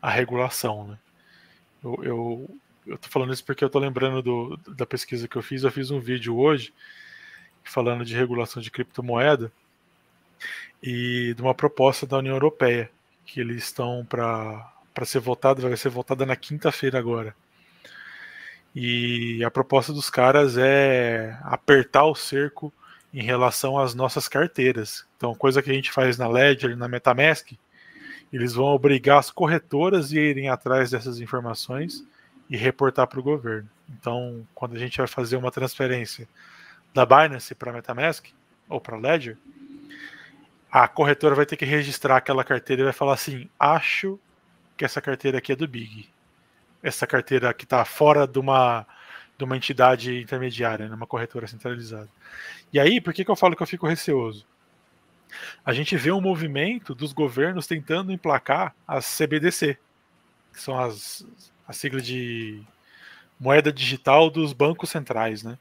[0.02, 0.98] à regulação, né?
[1.84, 5.42] Eu, eu, eu tô falando isso porque eu tô lembrando do, da pesquisa que eu
[5.42, 5.64] fiz.
[5.64, 6.74] Eu fiz um vídeo hoje
[7.64, 9.52] falando de regulação de criptomoeda
[10.82, 12.90] e de uma proposta da União Europeia
[13.26, 14.74] que eles estão para
[15.06, 17.36] ser votado, vai ser votada na quinta-feira agora.
[18.76, 22.74] E a proposta dos caras é apertar o cerco
[23.14, 25.06] em relação às nossas carteiras.
[25.18, 27.52] Então, coisa que a gente faz na Ledger, na MetaMask,
[28.32, 32.06] eles vão obrigar as corretoras a irem atrás dessas informações
[32.50, 33.70] e reportar para o governo.
[33.90, 36.28] Então, quando a gente vai fazer uma transferência
[36.94, 38.28] da Binance para MetaMask
[38.70, 39.38] ou para Ledger,
[40.72, 44.20] a corretora vai ter que registrar aquela carteira e vai falar assim: acho
[44.78, 46.10] que essa carteira aqui é do Big.
[46.82, 48.88] Essa carteira que está fora de uma,
[49.38, 52.10] de uma entidade intermediária, numa né, corretora centralizada.
[52.74, 54.46] E aí, por que, que eu falo que eu fico receoso?
[55.64, 59.78] a gente vê um movimento dos governos tentando emplacar as CBDC,
[60.54, 61.26] que são as,
[61.68, 62.62] a sigla de
[63.40, 65.58] moeda digital dos bancos centrais, né?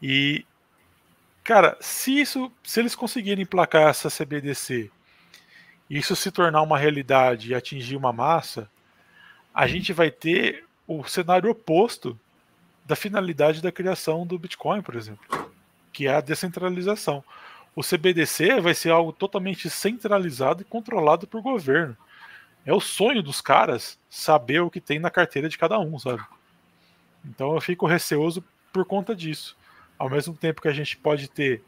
[0.00, 0.44] E
[1.48, 4.90] cara, se isso, se eles conseguirem emplacar essa CBDC,
[5.88, 8.70] isso se tornar uma realidade e atingir uma massa,
[9.54, 12.18] a gente vai ter o cenário oposto
[12.84, 15.52] da finalidade da criação do Bitcoin, por exemplo,
[15.92, 17.24] que é a descentralização
[17.78, 21.96] o CBDC vai ser algo totalmente centralizado e controlado por governo.
[22.66, 26.20] É o sonho dos caras saber o que tem na carteira de cada um, sabe?
[27.24, 28.42] Então eu fico receoso
[28.72, 29.56] por conta disso.
[29.98, 31.62] Ao mesmo tempo que a gente pode ter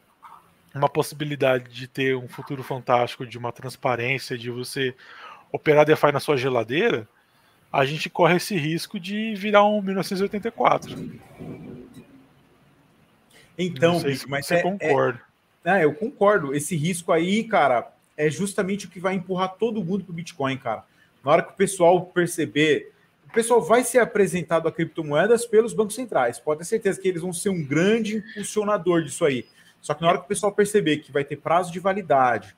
[0.75, 4.95] uma possibilidade de ter um futuro fantástico, de uma transparência, de você
[5.53, 7.09] operar DeFi na sua geladeira,
[7.73, 11.11] a gente corre esse risco de virar um 1984.
[13.59, 15.21] Então, Bico, mas você é, concorda.
[15.65, 16.55] É, é, eu concordo.
[16.55, 20.57] Esse risco aí, cara, é justamente o que vai empurrar todo mundo para o Bitcoin,
[20.57, 20.85] cara.
[21.25, 22.93] Na hora que o pessoal perceber,
[23.31, 26.41] o pessoal vai ser apresentado a criptomoedas pelos bancos centrais.
[26.41, 29.47] Pode ter certeza que eles vão ser um grande impulsionador disso aí.
[29.81, 32.57] Só que na hora que o pessoal perceber que vai ter prazo de validade,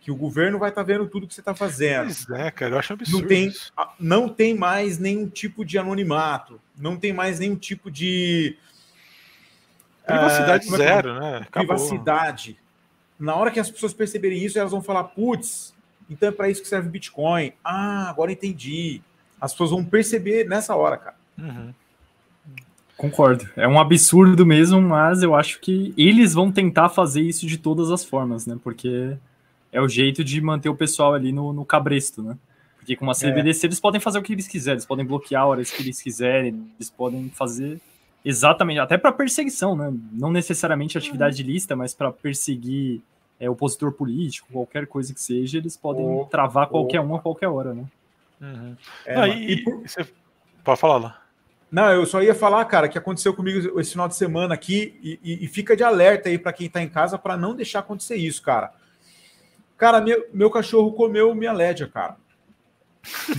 [0.00, 2.06] que o governo vai estar tá vendo tudo que você está fazendo.
[2.06, 3.20] Pois é, cara, eu acho absurdo.
[3.20, 3.52] Não tem,
[3.98, 8.56] não tem mais nenhum tipo de anonimato, não tem mais nenhum tipo de
[10.04, 11.20] Privacidade é, zero, é?
[11.20, 11.36] né?
[11.46, 11.76] Acabou.
[11.76, 12.58] Privacidade.
[13.20, 15.74] Na hora que as pessoas perceberem isso, elas vão falar: putz,
[16.08, 17.52] então é para isso que serve Bitcoin.
[17.62, 19.02] Ah, agora entendi.
[19.40, 21.16] As pessoas vão perceber nessa hora, cara.
[21.38, 21.72] Uhum.
[22.96, 23.48] Concordo.
[23.56, 27.90] É um absurdo mesmo, mas eu acho que eles vão tentar fazer isso de todas
[27.90, 28.58] as formas, né?
[28.62, 29.16] Porque
[29.70, 32.36] é o jeito de manter o pessoal ali no, no cabresto, né?
[32.76, 33.68] Porque com uma CBDC é.
[33.68, 36.72] eles podem fazer o que eles quiserem, eles podem bloquear a hora que eles quiserem,
[36.76, 37.80] eles podem fazer
[38.24, 39.92] Exatamente, até para perseguição, né?
[40.12, 41.48] Não necessariamente atividade uhum.
[41.48, 43.00] lista, mas para perseguir
[43.38, 47.48] é, opositor político, qualquer coisa que seja, eles podem oh, travar qualquer um a qualquer
[47.48, 47.84] hora, né?
[48.40, 48.76] Uhum.
[49.06, 49.82] É, e, por...
[49.82, 50.06] você...
[50.64, 51.22] Pode falar lá.
[51.70, 55.20] Não, eu só ia falar, cara, que aconteceu comigo esse final de semana aqui e,
[55.22, 58.16] e, e fica de alerta aí para quem está em casa para não deixar acontecer
[58.16, 58.72] isso, cara.
[59.76, 62.16] Cara, meu, meu cachorro comeu minha lédia, cara.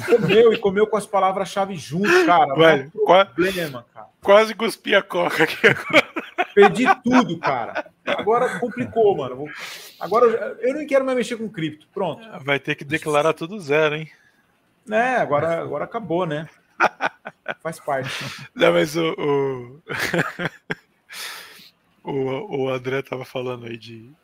[0.06, 2.54] Comeu e comeu com as palavras-chave junto, cara.
[2.56, 2.90] Ué,
[3.26, 4.08] problema, cara.
[4.22, 6.08] Quase cuspi a coca aqui agora.
[6.54, 7.92] Perdi tudo, cara.
[8.06, 9.46] Agora complicou, mano.
[10.00, 11.88] Agora eu não quero mais mexer com cripto.
[11.94, 12.28] Pronto.
[12.44, 14.10] Vai ter que declarar tudo zero, hein?
[14.90, 16.50] É, agora, agora acabou, né?
[17.62, 18.10] Faz parte.
[18.56, 19.82] Não, mas o, o...
[22.12, 24.00] o, o André tava falando aí de.
[24.00, 24.16] Não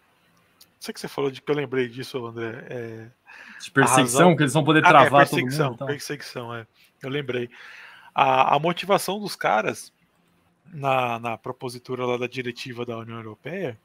[0.79, 2.65] sei que você falou de que eu lembrei disso, André.
[2.69, 3.07] É
[3.59, 4.35] de perseguição, razão...
[4.35, 5.75] que eles vão poder travar ah, é, perseguição, todo mundo.
[5.75, 5.87] Então.
[5.87, 6.67] Perseguição, é.
[7.01, 7.49] Eu lembrei.
[8.13, 9.91] A, a motivação dos caras
[10.65, 13.77] na, na propositura lá da diretiva da União Europeia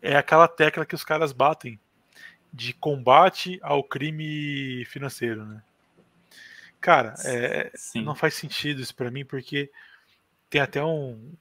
[0.00, 1.78] é aquela tecla que os caras batem
[2.54, 5.60] de combate ao crime financeiro, né?
[6.80, 9.70] Cara, é, não faz sentido isso para mim, porque
[10.48, 11.32] tem até um,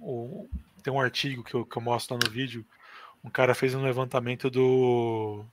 [0.00, 0.48] um,
[0.82, 2.66] tem um artigo que eu, que eu mostro lá no vídeo.
[3.22, 5.44] Um cara fez um levantamento do.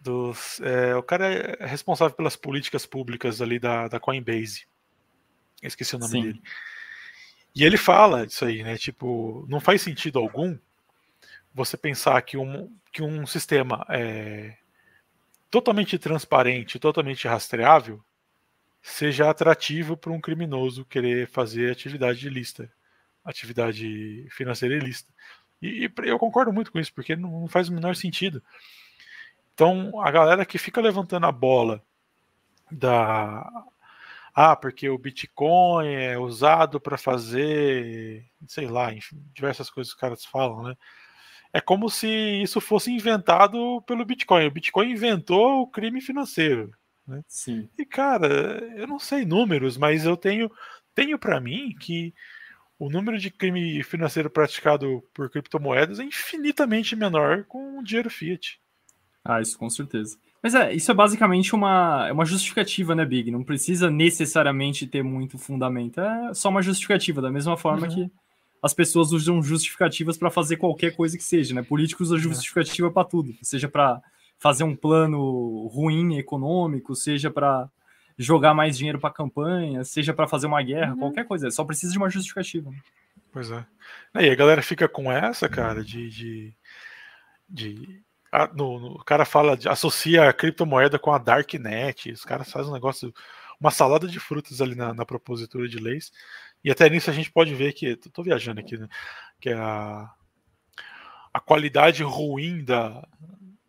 [0.00, 4.66] Dos, é, o cara é responsável pelas políticas públicas ali da, da Coinbase.
[5.62, 6.22] Eu esqueci o nome Sim.
[6.22, 6.42] dele.
[7.54, 8.76] E ele fala isso aí, né?
[8.76, 10.58] Tipo, não faz sentido algum
[11.54, 14.56] você pensar que um, que um sistema é,
[15.50, 18.02] totalmente transparente, totalmente rastreável,
[18.82, 22.70] seja atrativo para um criminoso querer fazer atividade ilícita,
[23.24, 25.12] atividade financeira ilícita.
[25.60, 28.42] E, e, eu concordo muito com isso, porque não, faz o menor sentido.
[29.54, 31.82] Então, a galera que fica levantando a bola
[32.70, 33.48] da.
[34.34, 40.00] Ah, porque o Bitcoin é usado para fazer, sei lá, enfim, diversas coisas que os
[40.00, 40.76] caras falam, né?
[41.52, 42.08] É como se
[42.42, 44.46] isso fosse inventado pelo Bitcoin.
[44.46, 46.70] O Bitcoin inventou o crime financeiro.
[47.06, 47.22] Né?
[47.28, 47.68] Sim.
[47.78, 50.50] E cara, eu não sei números, mas eu tenho
[50.94, 52.14] tenho para mim que
[52.78, 58.60] o número de crime financeiro praticado por criptomoedas é infinitamente menor com dinheiro fiat.
[59.24, 60.18] Ah, isso com certeza.
[60.42, 63.30] Mas é, isso é basicamente uma, é uma justificativa, né, Big?
[63.30, 66.00] Não precisa necessariamente ter muito fundamento.
[66.00, 67.94] É só uma justificativa, da mesma forma uhum.
[67.94, 68.10] que
[68.62, 71.62] as pessoas usam justificativas para fazer qualquer coisa que seja, né?
[71.62, 72.22] Políticos usam é.
[72.22, 74.00] justificativa para tudo, seja para
[74.38, 77.68] fazer um plano ruim econômico, seja para
[78.16, 80.98] jogar mais dinheiro para campanha, seja para fazer uma guerra, uhum.
[80.98, 82.70] qualquer coisa, só precisa de uma justificativa.
[82.70, 82.76] Né?
[83.32, 83.64] Pois é.
[84.20, 86.08] E a galera fica com essa, cara, de.
[86.10, 86.54] de,
[87.48, 92.24] de a, no, no, o cara fala, de, associa a criptomoeda com a Darknet, os
[92.24, 93.12] caras fazem um negócio,
[93.62, 96.12] uma salada de frutas ali na, na propositura de leis.
[96.64, 98.88] E até nisso a gente pode ver que, estou viajando aqui, né?
[99.40, 100.10] que a,
[101.32, 103.06] a qualidade ruim da,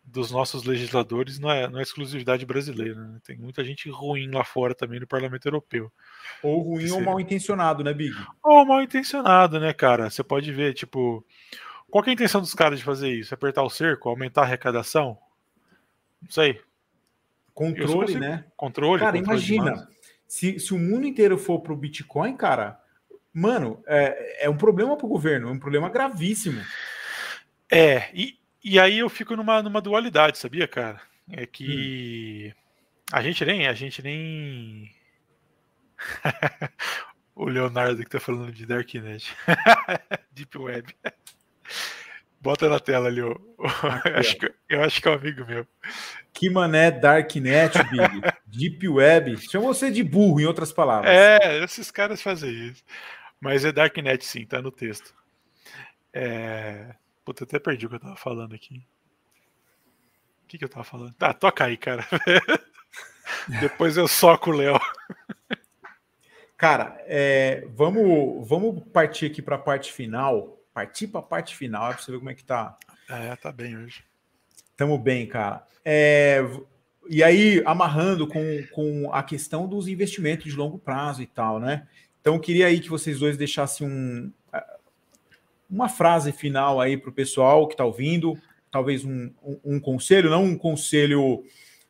[0.04, 2.96] dos nossos legisladores não é, não é exclusividade brasileira.
[2.96, 3.20] Né?
[3.24, 5.92] Tem muita gente ruim lá fora também no Parlamento Europeu.
[6.42, 8.16] Ou ruim ou mal intencionado, né, Big?
[8.44, 10.10] Ou mal intencionado, né, cara?
[10.10, 11.24] Você pode ver, tipo,
[11.92, 13.32] qual é a intenção dos caras de fazer isso?
[13.32, 15.20] Apertar o cerco, aumentar a arrecadação?
[16.20, 16.60] Não sei.
[17.54, 18.46] Controle, né?
[18.56, 19.00] Controle.
[19.00, 19.88] Cara, controle imagina.
[20.28, 22.80] Se, se o mundo inteiro for pro Bitcoin, cara,
[23.32, 26.62] mano, é, é um problema para o governo, é um problema gravíssimo.
[27.72, 31.02] É, e, e aí eu fico numa, numa dualidade, sabia, cara?
[31.32, 32.62] É que hum.
[33.12, 33.68] a gente nem.
[33.68, 34.92] A gente nem.
[37.36, 39.36] o Leonardo que tá falando de Darknet.
[40.34, 40.96] Deep Web.
[42.44, 43.32] Bota na tela ali, ó.
[43.32, 45.66] Aqui, acho que, eu acho que é um amigo meu.
[46.34, 48.22] Que mané Darknet, Big.
[48.46, 49.38] Deep Web.
[49.50, 51.10] Chama você de burro, em outras palavras.
[51.10, 52.84] É, esses caras fazem isso.
[53.40, 55.16] Mas é Darknet sim, tá no texto.
[56.12, 56.94] É...
[57.24, 58.86] Puta, até perdi o que eu tava falando aqui.
[60.44, 61.14] O que, que eu tava falando?
[61.14, 62.06] Tá, toca aí, cara.
[63.62, 64.78] Depois eu soco o Léo.
[66.58, 70.60] Cara, é, vamos, vamos partir aqui para a parte final.
[70.74, 72.78] Partir para a parte final, é para você ver como é que tá.
[73.10, 74.04] É, tá bem hoje.
[74.76, 75.66] Tamo bem, cara.
[75.86, 76.42] É,
[77.10, 81.88] e aí, amarrando com, com a questão dos investimentos de longo prazo e tal, né?
[82.22, 84.32] Então, eu queria aí que vocês dois deixassem um,
[85.70, 88.38] uma frase final aí para o pessoal que está ouvindo,
[88.72, 91.44] talvez um, um, um, conselho, não um conselho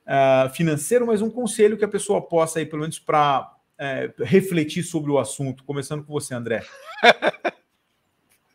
[0.08, 4.14] uh, financeiro, mas um conselho que a pessoa possa aí, pelo menos para uh, é,
[4.20, 6.64] refletir sobre o assunto, começando com você, André.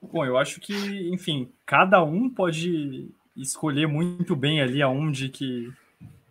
[0.00, 0.74] Bom, eu acho que,
[1.12, 5.70] enfim, cada um pode escolher muito bem ali aonde que,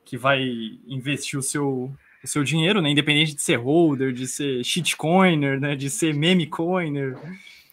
[0.06, 0.42] que vai
[0.88, 1.92] investir o seu,
[2.24, 2.90] o seu dinheiro, né?
[2.90, 5.76] Independente de ser holder, de ser shitcoiner, né?
[5.76, 7.18] De ser meme coiner,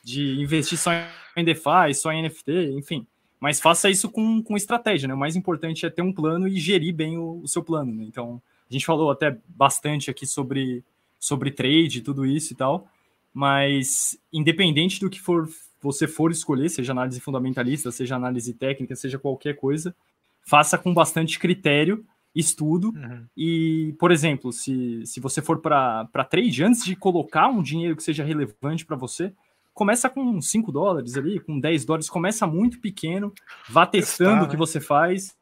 [0.03, 0.90] de investir só
[1.36, 3.07] em DeFi, só em NFT, enfim.
[3.40, 5.14] Mas faça isso com, com estratégia, né?
[5.14, 8.05] O mais importante é ter um plano e gerir bem o, o seu plano, né?
[8.05, 10.82] Então, a gente falou até bastante aqui sobre,
[11.20, 12.88] sobre trade, tudo isso e tal,
[13.32, 15.49] mas independente do que for
[15.85, 19.95] você for escolher, seja análise fundamentalista, seja análise técnica, seja qualquer coisa,
[20.43, 22.05] faça com bastante critério
[22.35, 22.89] estudo.
[22.89, 23.26] Uhum.
[23.37, 28.03] E, por exemplo, se, se você for para trade, antes de colocar um dinheiro que
[28.03, 29.32] seja relevante para você,
[29.72, 33.32] começa com 5 dólares ali, com 10 dólares, começa muito pequeno,
[33.68, 34.59] vá testando Testar, o que né?
[34.59, 35.37] você faz.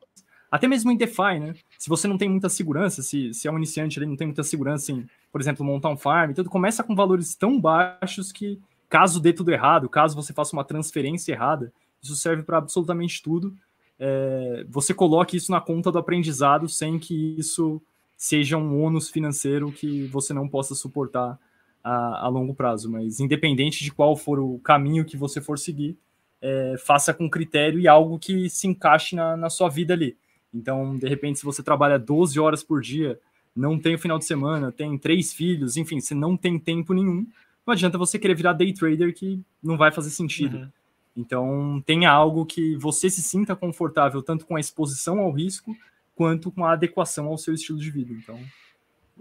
[0.51, 1.55] Até mesmo em DeFi, né?
[1.79, 4.43] Se você não tem muita segurança, se, se é um iniciante ali, não tem muita
[4.43, 8.61] segurança em, por exemplo, montar um farm, tudo começa com valores tão baixos que,
[8.93, 11.73] caso dê tudo errado, caso você faça uma transferência errada,
[12.03, 13.57] isso serve para absolutamente tudo
[14.05, 17.81] é, você coloque isso na conta do aprendizado sem que isso
[18.17, 21.39] seja um ônus financeiro que você não possa suportar
[21.85, 22.91] a, a longo prazo.
[22.91, 25.97] Mas independente de qual for o caminho que você for seguir,
[26.41, 30.17] é, faça com critério e algo que se encaixe na, na sua vida ali.
[30.53, 33.21] Então, de repente, se você trabalha 12 horas por dia,
[33.55, 37.25] não tem o final de semana, tem três filhos, enfim, você não tem tempo nenhum,
[37.67, 40.57] não adianta você querer virar day trader que não vai fazer sentido.
[40.57, 40.69] Uhum.
[41.17, 45.77] Então, tenha algo que você se sinta confortável tanto com a exposição ao risco
[46.15, 48.13] quanto com a adequação ao seu estilo de vida.
[48.13, 48.39] Então,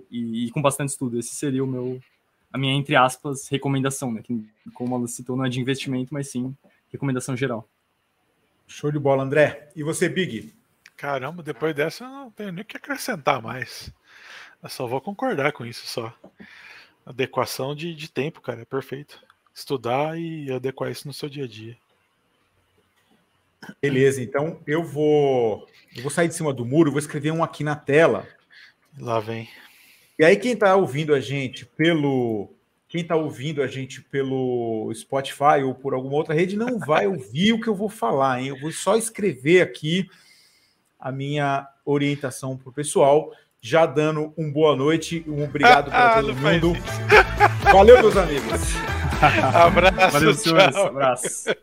[0.10, 2.02] e, e com bastante estudo, esse seria o meu
[2.52, 4.22] a minha entre aspas recomendação, né?
[4.22, 6.56] Que, como ela citou, não é de investimento, mas sim
[6.92, 7.68] recomendação geral.
[8.68, 9.70] Show de bola, André.
[9.76, 10.54] E você, Big?
[10.98, 13.92] Caramba, depois dessa eu não tenho nem o que acrescentar mais.
[14.62, 16.14] Eu só vou concordar com isso só.
[17.06, 19.22] Adequação de, de tempo, cara, é perfeito.
[19.54, 21.78] Estudar e adequar isso no seu dia a dia.
[23.82, 27.64] Beleza, então eu vou eu vou sair de cima do muro, vou escrever um aqui
[27.64, 28.28] na tela.
[28.98, 29.48] Lá vem.
[30.18, 32.50] E aí quem está ouvindo a gente pelo
[32.88, 37.54] quem está ouvindo a gente pelo Spotify ou por alguma outra rede não vai ouvir
[37.54, 38.50] o que eu vou falar, hein?
[38.50, 40.10] Eu vou só escrever aqui
[41.00, 43.32] a minha orientação para o pessoal,
[43.62, 46.74] já dando um boa noite, um obrigado para todo mundo.
[47.72, 48.76] Valeu, meus amigos.
[49.54, 50.12] abraço.
[50.12, 50.76] Valeu, senhores.
[50.76, 51.56] Abraço.